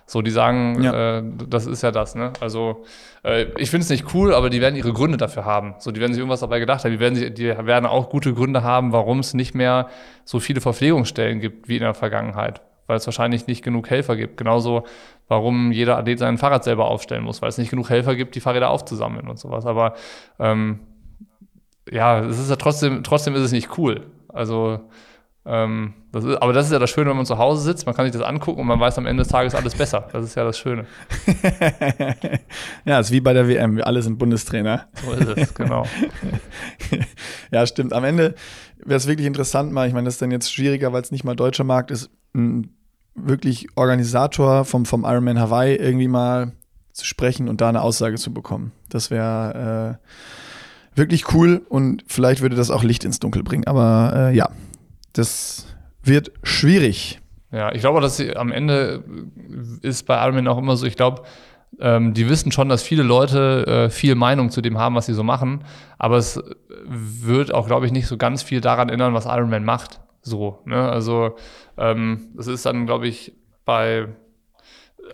[0.07, 1.19] So, die sagen, ja.
[1.19, 2.33] äh, das ist ja das, ne?
[2.41, 2.85] Also,
[3.25, 5.75] äh, ich finde es nicht cool, aber die werden ihre Gründe dafür haben.
[5.79, 6.93] So, die werden sich irgendwas dabei gedacht haben.
[6.93, 9.89] Die werden, sich, die werden auch gute Gründe haben, warum es nicht mehr
[10.25, 12.61] so viele Verpflegungsstellen gibt wie in der Vergangenheit.
[12.89, 14.37] Weil es wahrscheinlich nicht genug Helfer gibt.
[14.37, 14.85] Genauso,
[15.29, 18.41] warum jeder Athlet sein Fahrrad selber aufstellen muss, weil es nicht genug Helfer gibt, die
[18.41, 19.65] Fahrräder aufzusammeln und sowas.
[19.67, 19.95] Aber
[20.41, 20.81] ähm,
[21.91, 24.07] ja, es ist ja trotzdem, trotzdem ist es nicht cool.
[24.29, 24.81] Also,
[25.45, 27.95] ähm, das ist, aber das ist ja das Schöne, wenn man zu Hause sitzt, man
[27.97, 30.09] kann sich das angucken und man weiß am Ende des Tages alles besser.
[30.13, 30.87] Das ist ja das Schöne.
[32.85, 34.87] ja, es ist wie bei der WM, wir alle sind Bundestrainer.
[35.05, 35.85] So ist es, genau.
[37.51, 37.93] ja, stimmt.
[37.93, 38.35] Am Ende
[38.85, 41.25] wäre es wirklich interessant mal, ich meine, das ist dann jetzt schwieriger, weil es nicht
[41.25, 42.71] mal deutscher Markt ist, ein
[43.15, 46.53] wirklich Organisator vom, vom Ironman Hawaii irgendwie mal
[46.93, 48.73] zu sprechen und da eine Aussage zu bekommen.
[48.89, 50.07] Das wäre äh,
[50.95, 53.67] wirklich cool und vielleicht würde das auch Licht ins Dunkel bringen.
[53.67, 54.51] Aber äh, ja,
[55.13, 55.67] das
[56.03, 57.21] wird schwierig.
[57.51, 59.05] Ja, ich glaube, dass sie, am Ende
[59.83, 61.23] ist bei Ironman auch immer so, ich glaube,
[61.81, 65.15] ähm, die wissen schon, dass viele Leute äh, viel Meinung zu dem haben, was sie
[65.15, 65.65] so machen,
[65.99, 66.43] aber es
[66.85, 70.01] wird auch, glaube ich, nicht so ganz viel daran erinnern, was Ironman macht.
[70.23, 70.89] So, ne?
[70.91, 71.37] Also,
[71.77, 73.33] ähm, es ist dann, glaube ich,
[73.65, 74.09] bei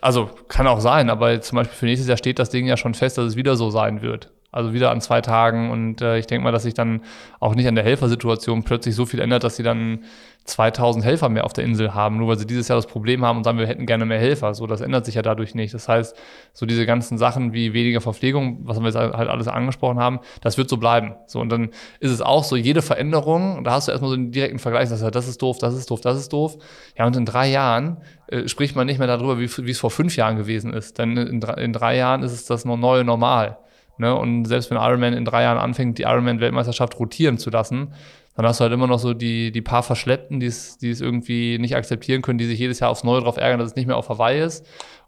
[0.00, 2.94] also kann auch sein, aber zum Beispiel für nächstes Jahr steht das Ding ja schon
[2.94, 4.30] fest, dass es wieder so sein wird.
[4.50, 7.02] Also wieder an zwei Tagen und äh, ich denke mal, dass sich dann
[7.38, 10.04] auch nicht an der Helfersituation plötzlich so viel ändert, dass sie dann
[10.48, 13.38] 2000 Helfer mehr auf der Insel haben, nur weil sie dieses Jahr das Problem haben
[13.38, 14.54] und sagen, wir hätten gerne mehr Helfer.
[14.54, 15.74] So, das ändert sich ja dadurch nicht.
[15.74, 16.16] Das heißt,
[16.54, 20.56] so diese ganzen Sachen wie weniger Verpflegung, was wir jetzt halt alles angesprochen haben, das
[20.56, 21.14] wird so bleiben.
[21.26, 21.68] So, und dann
[22.00, 25.00] ist es auch so, jede Veränderung, da hast du erstmal so einen direkten Vergleich, das,
[25.00, 26.56] das ist doof, das ist doof, das ist doof.
[26.96, 29.90] Ja, und in drei Jahren äh, spricht man nicht mehr darüber, wie, wie es vor
[29.90, 30.98] fünf Jahren gewesen ist.
[30.98, 33.58] Denn in, in drei Jahren ist es das neue Normal.
[33.98, 34.14] Ne?
[34.14, 37.92] Und selbst wenn Ironman in drei Jahren anfängt, die Ironman-Weltmeisterschaft rotieren zu lassen,
[38.34, 41.74] dann hast du halt immer noch so die, die paar Verschleppten, die es, irgendwie nicht
[41.74, 44.08] akzeptieren können, die sich jedes Jahr aufs Neue darauf ärgern, dass es nicht mehr auf
[44.08, 44.64] Hawaii ist.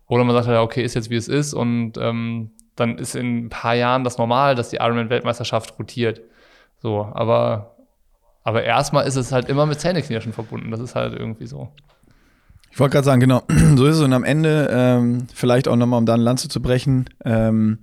[0.08, 3.44] Oder man sagt halt, okay, ist jetzt wie es ist und ähm, dann ist in
[3.46, 6.22] ein paar Jahren das normal, dass die Ironman-Weltmeisterschaft rotiert.
[6.82, 7.76] So, aber,
[8.42, 10.72] aber erstmal ist es halt immer mit Zähneknirschen verbunden.
[10.72, 11.68] Das ist halt irgendwie so.
[12.72, 13.42] Ich wollte gerade sagen, genau,
[13.76, 14.02] so ist es.
[14.02, 17.78] Und am Ende, ähm, vielleicht auch nochmal, um da eine Lanze zu brechen, ähm,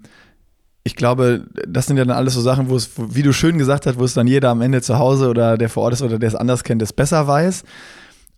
[0.88, 3.86] ich glaube, das sind ja dann alles so Sachen, wo es, wie du schön gesagt
[3.86, 6.18] hast, wo es dann jeder am Ende zu Hause oder der vor Ort ist oder
[6.18, 7.64] der es anders kennt, es besser weiß.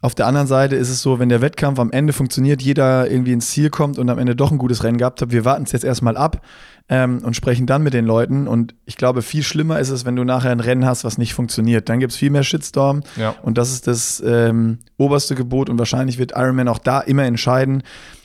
[0.01, 3.33] Auf der anderen Seite ist es so, wenn der Wettkampf am Ende funktioniert, jeder irgendwie
[3.33, 5.73] ins Ziel kommt und am Ende doch ein gutes Rennen gehabt hat, wir warten es
[5.73, 6.41] jetzt erstmal ab
[6.87, 8.47] ähm, und sprechen dann mit den Leuten.
[8.47, 11.35] Und ich glaube, viel schlimmer ist es, wenn du nachher ein Rennen hast, was nicht
[11.35, 11.87] funktioniert.
[11.87, 13.03] Dann gibt es viel mehr Shitstorm.
[13.15, 13.35] Ja.
[13.43, 15.69] Und das ist das ähm, oberste Gebot.
[15.69, 17.83] Und wahrscheinlich wird Ironman auch da immer entscheiden,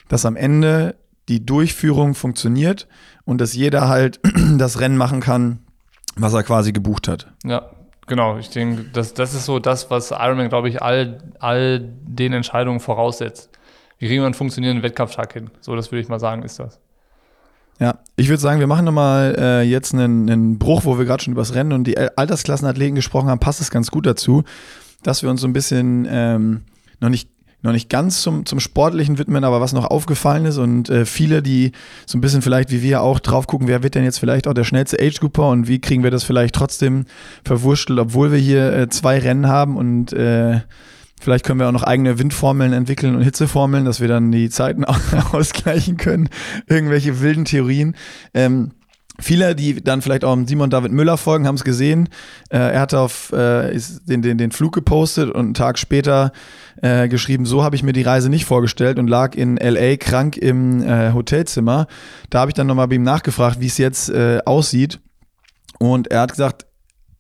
[0.09, 0.95] dass am Ende
[1.29, 2.87] die Durchführung funktioniert
[3.25, 4.21] und dass jeder halt
[4.59, 5.61] das Rennen machen kann,
[6.17, 7.33] was er quasi gebucht hat.
[7.45, 7.71] Ja,
[8.07, 8.39] genau.
[8.39, 12.81] Ich denke, das, das ist so das, was Ironman, glaube ich, all, all den Entscheidungen
[12.81, 13.51] voraussetzt.
[13.99, 15.51] Wie kriegen wir einen funktionierenden Wettkampftag hin?
[15.61, 16.81] So, das würde ich mal sagen, ist das.
[17.81, 21.23] Ja, ich würde sagen, wir machen nochmal äh, jetzt einen, einen Bruch, wo wir gerade
[21.23, 24.45] schon über das Rennen und die Altersklassenathleten gesprochen haben, passt es ganz gut dazu,
[25.03, 26.63] dass wir uns so ein bisschen ähm,
[27.01, 27.29] noch nicht
[27.65, 31.43] noch nicht ganz zum, zum Sportlichen widmen, aber was noch aufgefallen ist und äh, viele,
[31.43, 31.73] die
[32.07, 34.55] so ein bisschen vielleicht wie wir auch drauf gucken, wer wird denn jetzt vielleicht auch
[34.55, 37.07] der schnellste Age Grouper und wie kriegen wir das vielleicht trotzdem
[37.45, 40.61] verwurschtelt, obwohl wir hier äh, zwei Rennen haben und äh,
[41.21, 44.85] vielleicht können wir auch noch eigene Windformeln entwickeln und Hitzeformeln, dass wir dann die Zeiten
[45.33, 46.29] ausgleichen können.
[46.69, 47.97] Irgendwelche wilden Theorien.
[48.35, 48.73] Ähm,
[49.21, 52.09] Viele, die dann vielleicht auch Simon David Müller folgen, haben es gesehen.
[52.51, 56.33] Äh, er hatte auf äh, den, den, den Flug gepostet und einen Tag später
[56.83, 60.37] äh, geschrieben, so habe ich mir die Reise nicht vorgestellt und lag in LA krank
[60.37, 61.87] im äh, Hotelzimmer.
[62.29, 65.01] Da habe ich dann nochmal bei ihm nachgefragt, wie es jetzt äh, aussieht.
[65.79, 66.67] Und er hat gesagt,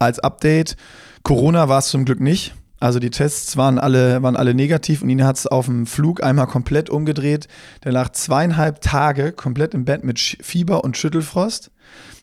[0.00, 0.76] als Update,
[1.22, 2.54] Corona war es zum Glück nicht.
[2.80, 6.22] Also die Tests waren alle, waren alle negativ und ihn hat es auf dem Flug
[6.22, 7.48] einmal komplett umgedreht.
[7.84, 11.70] Der lag zweieinhalb Tage komplett im Bett mit Fieber und Schüttelfrost.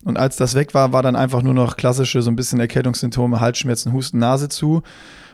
[0.04, 3.40] Und als das weg war, war dann einfach nur noch klassische, so ein bisschen Erkältungssymptome,
[3.40, 4.82] Halsschmerzen, Husten, Nase zu.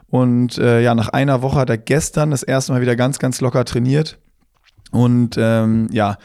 [0.09, 3.41] Und äh, ja, nach einer Woche hat er gestern das erste Mal wieder ganz, ganz
[3.41, 4.17] locker trainiert.
[4.91, 6.17] Und ähm, ja,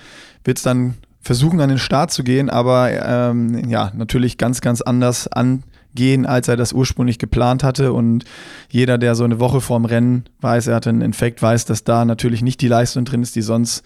[0.44, 4.82] wird es dann versuchen, an den Start zu gehen, aber ähm, ja, natürlich ganz, ganz
[4.82, 5.62] anders an
[5.94, 7.92] gehen, als er das ursprünglich geplant hatte.
[7.92, 8.24] Und
[8.70, 12.04] jeder, der so eine Woche vorm Rennen weiß, er hatte einen Infekt, weiß, dass da
[12.04, 13.84] natürlich nicht die Leistung drin ist, die sonst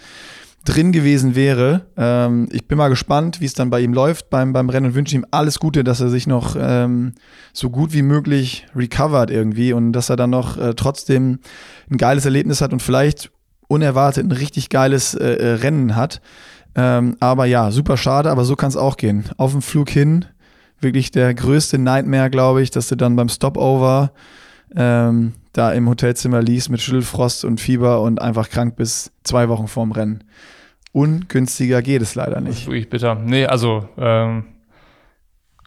[0.67, 1.87] drin gewesen wäre.
[1.97, 4.95] Ähm, ich bin mal gespannt, wie es dann bei ihm läuft beim, beim Rennen und
[4.95, 7.13] wünsche ihm alles Gute, dass er sich noch ähm,
[7.53, 11.39] so gut wie möglich recovert irgendwie und dass er dann noch äh, trotzdem
[11.91, 13.31] ein geiles Erlebnis hat und vielleicht
[13.69, 16.21] unerwartet ein richtig geiles äh, äh Rennen hat.
[16.75, 19.25] Ähm, aber ja, super schade, aber so kann es auch gehen.
[19.39, 20.27] Auf dem Flug hin
[20.81, 24.13] wirklich der größte Nightmare, glaube ich, dass du dann beim Stopover
[24.75, 29.69] ähm, da im Hotelzimmer liegst mit Schüttelfrost und Fieber und einfach krank bis zwei Wochen
[29.69, 30.25] vorm Rennen.
[30.97, 32.53] Ungünstiger geht es leider nicht.
[32.53, 33.17] Das ist wirklich bitter.
[33.17, 34.45] Nee, also ähm,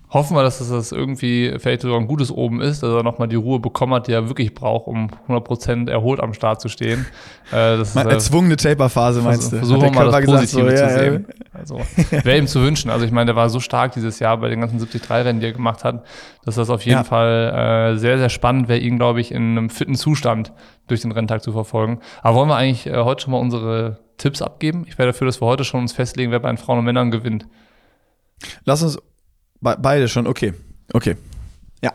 [0.09, 3.35] hoffen wir, dass das irgendwie vielleicht sogar ein gutes Oben ist, dass er nochmal die
[3.35, 7.05] Ruhe bekommen hat, die er wirklich braucht, um 100% erholt am Start zu stehen.
[7.51, 9.57] Äh, das ist, äh, erzwungene Taper-Phase meinst du?
[9.57, 11.27] Versuchen wir mal das Positive so, zu ja, sehen.
[11.27, 11.59] Ja.
[11.59, 12.89] Also wäre ihm zu wünschen.
[12.89, 15.53] Also ich meine, der war so stark dieses Jahr bei den ganzen 73-Rennen, die er
[15.53, 16.05] gemacht hat,
[16.43, 17.03] dass das auf jeden ja.
[17.03, 20.53] Fall äh, sehr, sehr spannend wäre, ihn, glaube ich, in einem fitten Zustand
[20.87, 21.99] durch den Renntag zu verfolgen.
[22.23, 24.85] Aber wollen wir eigentlich äh, heute schon mal unsere Tipps abgeben?
[24.87, 27.09] Ich wäre dafür, dass wir heute schon uns festlegen, wer bei den Frauen und Männern
[27.09, 27.47] gewinnt.
[28.65, 28.99] Lass uns
[29.61, 30.53] Be beide schon, okay.
[30.93, 31.17] Okay.
[31.81, 31.91] Ja.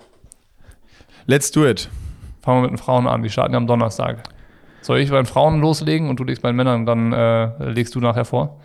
[1.26, 1.88] Let's do it.
[2.42, 3.22] Fangen wir mit den Frauen an.
[3.22, 4.22] Die starten ja am Donnerstag.
[4.82, 7.94] Soll ich bei den Frauen loslegen und du legst bei den Männern, dann äh, legst
[7.94, 8.60] du nachher vor?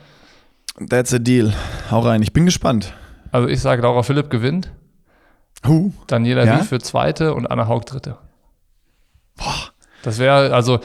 [0.89, 1.53] That's a deal.
[1.89, 2.21] Hau rein.
[2.21, 2.93] Ich bin gespannt.
[3.31, 4.71] Also ich sage, Laura Philipp gewinnt.
[5.65, 5.91] Huh.
[6.07, 6.59] Daniela ja?
[6.59, 8.17] Wie für zweite und Anna Haug dritte.
[9.37, 9.68] Boah.
[10.09, 10.79] Das wäre also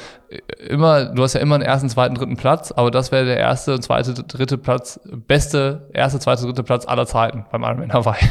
[0.69, 3.81] immer, du hast ja immer einen ersten, zweiten, dritten Platz, aber das wäre der erste,
[3.81, 8.21] zweite, dritte Platz, beste erste, zweite, dritte Platz aller Zeiten beim Ironman Hawaii.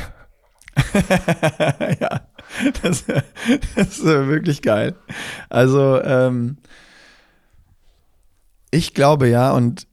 [2.00, 2.22] ja,
[2.84, 3.06] das,
[3.76, 4.94] das, ist wirklich geil.
[5.50, 6.58] Also, ähm,
[8.70, 9.88] ich glaube ja, und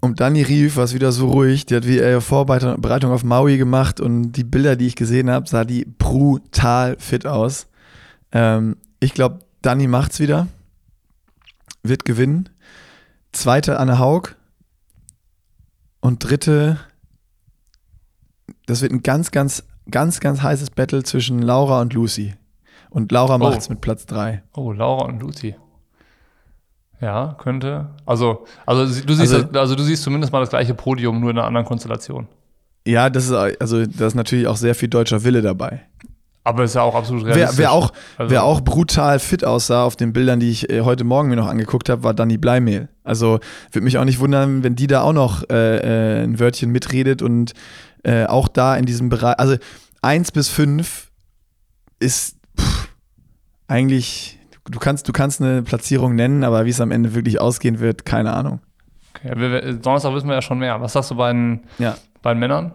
[0.00, 1.66] um Dani Rief war es wieder so ruhig.
[1.66, 5.48] Die hat wie ihre Vorbereitung auf Maui gemacht und die Bilder, die ich gesehen habe,
[5.48, 7.68] sah die brutal fit aus.
[8.32, 10.46] Ähm, ich glaube, Dani macht's wieder.
[11.82, 12.48] Wird gewinnen.
[13.32, 14.36] Zweite Anne Haug.
[15.98, 16.78] Und dritte,
[18.66, 22.34] das wird ein ganz, ganz, ganz, ganz heißes Battle zwischen Laura und Lucy.
[22.90, 24.44] Und Laura macht's mit Platz drei.
[24.54, 25.56] Oh, Laura und Lucy.
[27.00, 27.90] Ja, könnte.
[28.06, 31.38] Also, also du siehst, also, also, du siehst zumindest mal das gleiche Podium, nur in
[31.38, 32.28] einer anderen Konstellation.
[32.86, 35.88] Ja, das ist also da ist natürlich auch sehr viel deutscher Wille dabei.
[36.46, 37.58] Aber ist ja auch absolut realistisch.
[37.58, 40.82] Wer, wer auch, also, wer auch brutal fit aussah auf den Bildern, die ich äh,
[40.82, 42.88] heute Morgen mir noch angeguckt habe, war Danny Bleimehl.
[43.02, 43.40] Also
[43.72, 47.20] würde mich auch nicht wundern, wenn die da auch noch äh, äh, ein Wörtchen mitredet
[47.20, 47.52] und
[48.04, 49.36] äh, auch da in diesem Bereich.
[49.40, 49.56] Also
[50.02, 51.10] eins bis fünf
[51.98, 52.90] ist pff,
[53.66, 54.38] eigentlich
[54.70, 58.04] du kannst, du kannst eine Platzierung nennen, aber wie es am Ende wirklich ausgehen wird,
[58.04, 58.60] keine Ahnung.
[59.16, 60.80] Okay, wir, Donnerstag wissen wir ja schon mehr.
[60.80, 61.96] Was sagst du bei den, ja.
[62.22, 62.72] bei den Männern?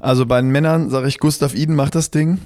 [0.00, 2.38] Also bei den Männern sage ich, Gustav Iden macht das Ding.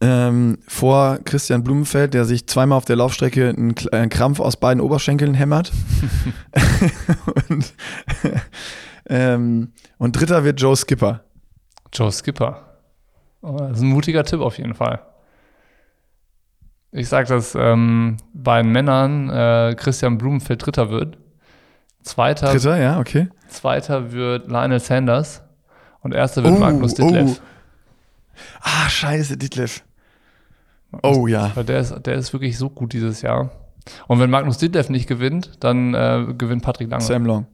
[0.00, 4.80] Ähm, vor Christian Blumenfeld, der sich zweimal auf der Laufstrecke einen, einen Krampf aus beiden
[4.80, 5.72] Oberschenkeln hämmert.
[7.48, 7.74] und,
[9.08, 11.24] ähm, und dritter wird Joe Skipper.
[11.92, 12.60] Joe Skipper.
[13.40, 15.00] Oh, das ist ein mutiger Tipp auf jeden Fall.
[16.92, 21.18] Ich sage, dass ähm, bei den Männern äh, Christian Blumenfeld Dritter wird.
[22.02, 23.28] Zweiter, Dritter, ja, okay.
[23.48, 25.43] Zweiter wird Lionel Sanders
[26.04, 27.40] und erster wird oh, Magnus Ditlev.
[27.40, 28.36] Oh.
[28.60, 29.82] Ah, scheiße, Ditlev.
[31.02, 31.48] Oh ja.
[31.48, 33.50] Der ist, der ist wirklich so gut dieses Jahr.
[34.06, 37.02] Und wenn Magnus Ditlev nicht gewinnt, dann äh, gewinnt Patrick Lange.
[37.02, 37.46] Sam Long.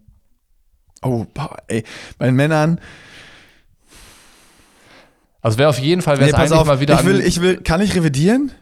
[1.03, 1.25] Oh,
[1.69, 1.85] ey.
[2.19, 2.81] Bei den Männern.
[5.41, 7.01] Also wäre auf jeden Fall, wäre es nee, eigentlich auf, mal wieder.
[7.01, 8.53] Ich will, ich will, kann ich revidieren?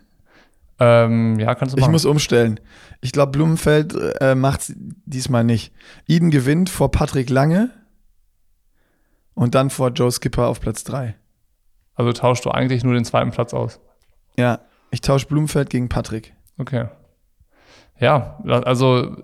[0.79, 1.91] Ähm, ja, kannst du machen.
[1.91, 2.61] Ich muss umstellen.
[3.01, 5.73] Ich glaube, Blumenfeld äh, macht es diesmal nicht.
[6.07, 7.71] Eden gewinnt vor Patrick Lange
[9.39, 11.15] und dann vor Joe Skipper auf Platz 3.
[11.95, 13.81] Also tauschst du eigentlich nur den zweiten Platz aus?
[14.37, 14.61] Ja,
[14.91, 16.35] ich tausche Blumenfeld gegen Patrick.
[16.59, 16.87] Okay.
[18.01, 19.17] Ja, also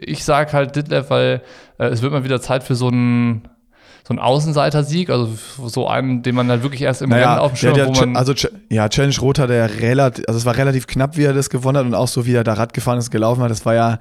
[0.00, 1.42] ich sag halt Ditlev, weil
[1.78, 3.48] äh, es wird mal wieder Zeit für so einen
[4.06, 5.30] so ein Außenseiter-Sieg, also
[5.68, 8.16] so einen, den man halt wirklich erst im naja, Rennen auf dem Schirm hat.
[8.16, 8.34] Also
[8.68, 11.78] ja, Challenge Rot hat er relativ, also es war relativ knapp, wie er das gewonnen
[11.78, 13.98] hat und auch so, wie er da Rad gefahren ist, gelaufen hat, das war ja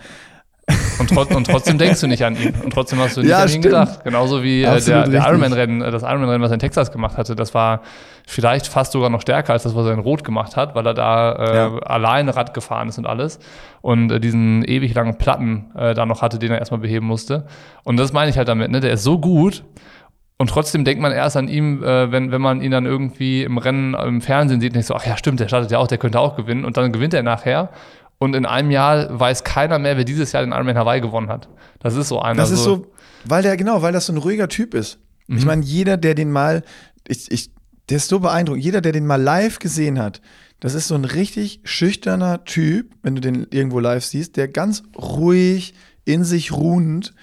[1.00, 2.54] und, trot und, trotzdem denkst du nicht an ihn.
[2.64, 3.66] Und trotzdem hast du nicht ja, an ihn stimmt.
[3.66, 4.04] gedacht.
[4.04, 7.36] Genauso wie äh, der, der Ironman-Rennen, äh, das Ironman-Rennen, was er in Texas gemacht hatte,
[7.36, 7.82] das war
[8.28, 10.94] vielleicht fast sogar noch stärker als das, was er in Rot gemacht hat, weil er
[10.94, 11.78] da äh, ja.
[11.80, 13.40] alleine Rad gefahren ist und alles.
[13.82, 17.46] Und äh, diesen ewig langen Platten äh, da noch hatte, den er erstmal beheben musste.
[17.84, 18.80] Und das meine ich halt damit, ne?
[18.80, 19.64] Der ist so gut.
[20.42, 23.60] Und trotzdem denkt man erst an ihn, äh, wenn, wenn man ihn dann irgendwie im
[23.60, 26.20] Rennen im Fernsehen sieht, nicht so, ach ja, stimmt, der startet ja auch, der könnte
[26.20, 26.66] auch gewinnen.
[26.66, 27.70] Und dann gewinnt er nachher.
[28.22, 31.50] Und in einem Jahr weiß keiner mehr, wer dieses Jahr den Ironman Hawaii gewonnen hat.
[31.80, 32.40] Das ist so einer.
[32.40, 32.86] Das ist so,
[33.26, 35.00] weil der, genau, weil das so ein ruhiger Typ ist.
[35.26, 35.38] Mhm.
[35.40, 36.62] Ich meine, jeder, der den mal,
[37.08, 37.50] ich, ich,
[37.90, 40.22] der ist so beeindruckend, jeder, der den mal live gesehen hat,
[40.60, 44.84] das ist so ein richtig schüchterner Typ, wenn du den irgendwo live siehst, der ganz
[44.96, 45.74] ruhig,
[46.06, 47.16] in sich ruhend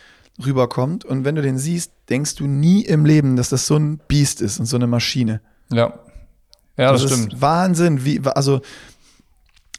[0.45, 1.05] rüberkommt.
[1.05, 4.43] Und wenn du den siehst, denkst du nie im Leben, dass das so ein Biest
[4.43, 5.43] ist und so eine Maschine.
[5.71, 5.97] Ja.
[6.77, 7.35] Ja, das, das stimmt.
[7.35, 8.63] Ist Wahnsinn, wie, also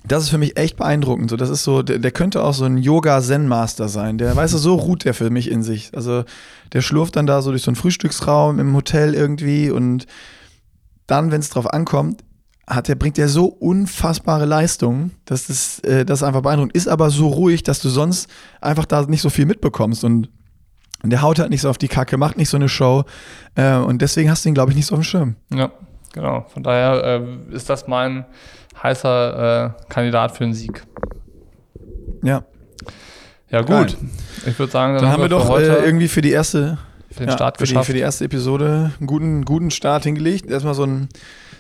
[0.04, 1.30] das ist für mich echt beeindruckend.
[1.30, 4.18] So, das ist so, der, der könnte auch so ein Yoga-Zen-Master sein.
[4.18, 5.91] Der, weißt so ruht der für mich in sich.
[5.93, 6.24] Also,
[6.72, 10.08] der schlurft dann da so durch so einen Frühstücksraum im Hotel irgendwie und
[11.08, 12.24] dann, wenn es drauf ankommt,
[12.66, 17.10] hat der, bringt der so unfassbare Leistungen, dass das, äh, das einfach beeindruckend ist, aber
[17.10, 18.30] so ruhig, dass du sonst
[18.62, 20.30] einfach da nicht so viel mitbekommst und
[21.04, 23.06] der haut halt nicht so auf die Kacke, macht nicht so eine Show
[23.56, 25.36] äh, und deswegen hast du ihn, glaube ich, nicht so auf dem Schirm.
[25.52, 25.72] Ja,
[26.14, 26.45] genau.
[26.54, 28.26] Von daher äh, ist das mein
[28.82, 30.86] heißer äh, Kandidat für einen Sieg.
[32.23, 32.43] Ja.
[33.49, 33.69] Ja, gut.
[33.69, 33.95] Geil.
[34.45, 36.77] Ich würde sagen, dann, dann haben wir, wir doch äh, irgendwie für die erste
[37.11, 37.88] für den Start für geschafft.
[37.88, 40.49] Die, für die erste Episode einen guten, guten Start hingelegt.
[40.49, 41.09] Erstmal so, ein,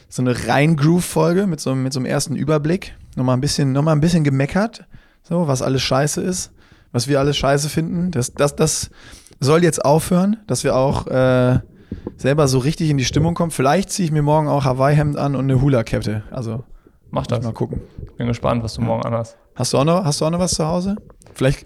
[0.07, 2.95] so eine rein Groove-Folge mit so, mit so einem ersten Überblick.
[3.15, 4.85] Nochmal ein bisschen, nochmal ein bisschen gemeckert,
[5.23, 6.51] so, was alles scheiße ist,
[6.91, 8.11] was wir alles scheiße finden.
[8.11, 8.91] Das, das, das
[9.39, 11.59] soll jetzt aufhören, dass wir auch äh,
[12.17, 13.51] selber so richtig in die Stimmung kommen.
[13.51, 16.23] Vielleicht ziehe ich mir morgen auch Hawaii-Hemd an und eine Hula-Kette.
[16.29, 16.63] Also
[17.11, 17.43] Mach das.
[17.43, 17.81] Mal gucken.
[18.17, 18.87] Bin gespannt, was du ja.
[18.87, 19.37] morgen anhast.
[19.55, 20.95] Hast du auch noch, hast du auch noch was zu Hause?
[21.33, 21.65] Vielleicht,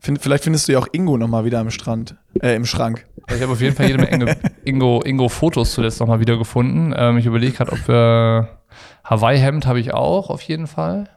[0.00, 3.06] find, vielleicht findest du ja auch Ingo noch mal wieder am Strand, äh, im Schrank.
[3.34, 6.92] Ich habe auf jeden Fall jede Menge Ingo, Ingo Fotos zuletzt noch mal wieder gefunden.
[6.96, 8.60] Ähm, ich überlege gerade, ob wir
[9.04, 11.08] Hawaii-Hemd habe ich auch auf jeden Fall.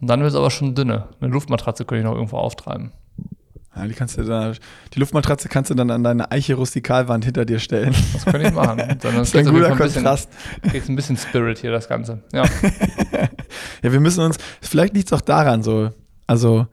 [0.00, 1.08] Und dann wird es aber schon dünne.
[1.20, 2.92] Eine Luftmatratze könnte ich noch irgendwo auftreiben.
[3.76, 4.52] Ja, die, kannst du da,
[4.94, 7.94] die Luftmatratze kannst du dann an deine Eiche Rustikalwand hinter dir stellen.
[8.12, 8.78] Das könnte ich machen.
[9.00, 10.28] Dann das ist ein guter Kontrast.
[10.68, 12.22] Kriegst ein bisschen Spirit hier, das Ganze.
[12.32, 12.42] Ja.
[13.82, 15.90] ja, wir müssen uns, vielleicht liegt es auch daran so,
[16.26, 16.66] also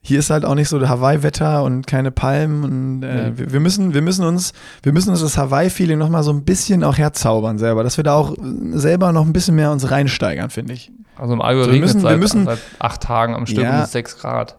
[0.00, 3.38] hier ist halt auch nicht so Hawaii-Wetter und keine Palmen und äh, Nee.
[3.38, 6.44] wir, wir müssen, wir müssen uns, wir müssen uns das Hawaii-Feeling noch mal so ein
[6.44, 8.34] bisschen auch herzaubern selber, dass wir da auch
[8.72, 10.90] selber noch ein bisschen mehr uns reinsteigern, finde ich.
[11.16, 13.62] Also im Allgäu So, wir regnet müssen- wir seit, müssen- seit acht Tagen am Stück
[13.64, 13.78] Ja.
[13.80, 14.56] es ist sechs Grad.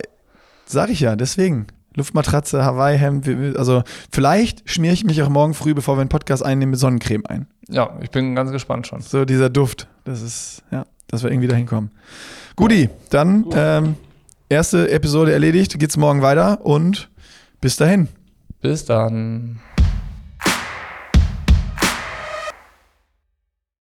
[0.65, 1.67] Sag ich ja, deswegen.
[1.95, 6.71] Luftmatratze, Hawaii-Hemd, also vielleicht schmiere ich mich auch morgen früh, bevor wir einen Podcast einnehmen,
[6.71, 7.47] mit Sonnencreme ein.
[7.69, 9.01] Ja, ich bin ganz gespannt schon.
[9.01, 11.91] So dieser Duft, das ist, ja, dass wir irgendwie da hinkommen.
[12.57, 13.95] Guti, dann ähm,
[14.49, 17.09] erste Episode erledigt, geht's morgen weiter und
[17.61, 18.09] bis dahin.
[18.61, 19.59] Bis dann.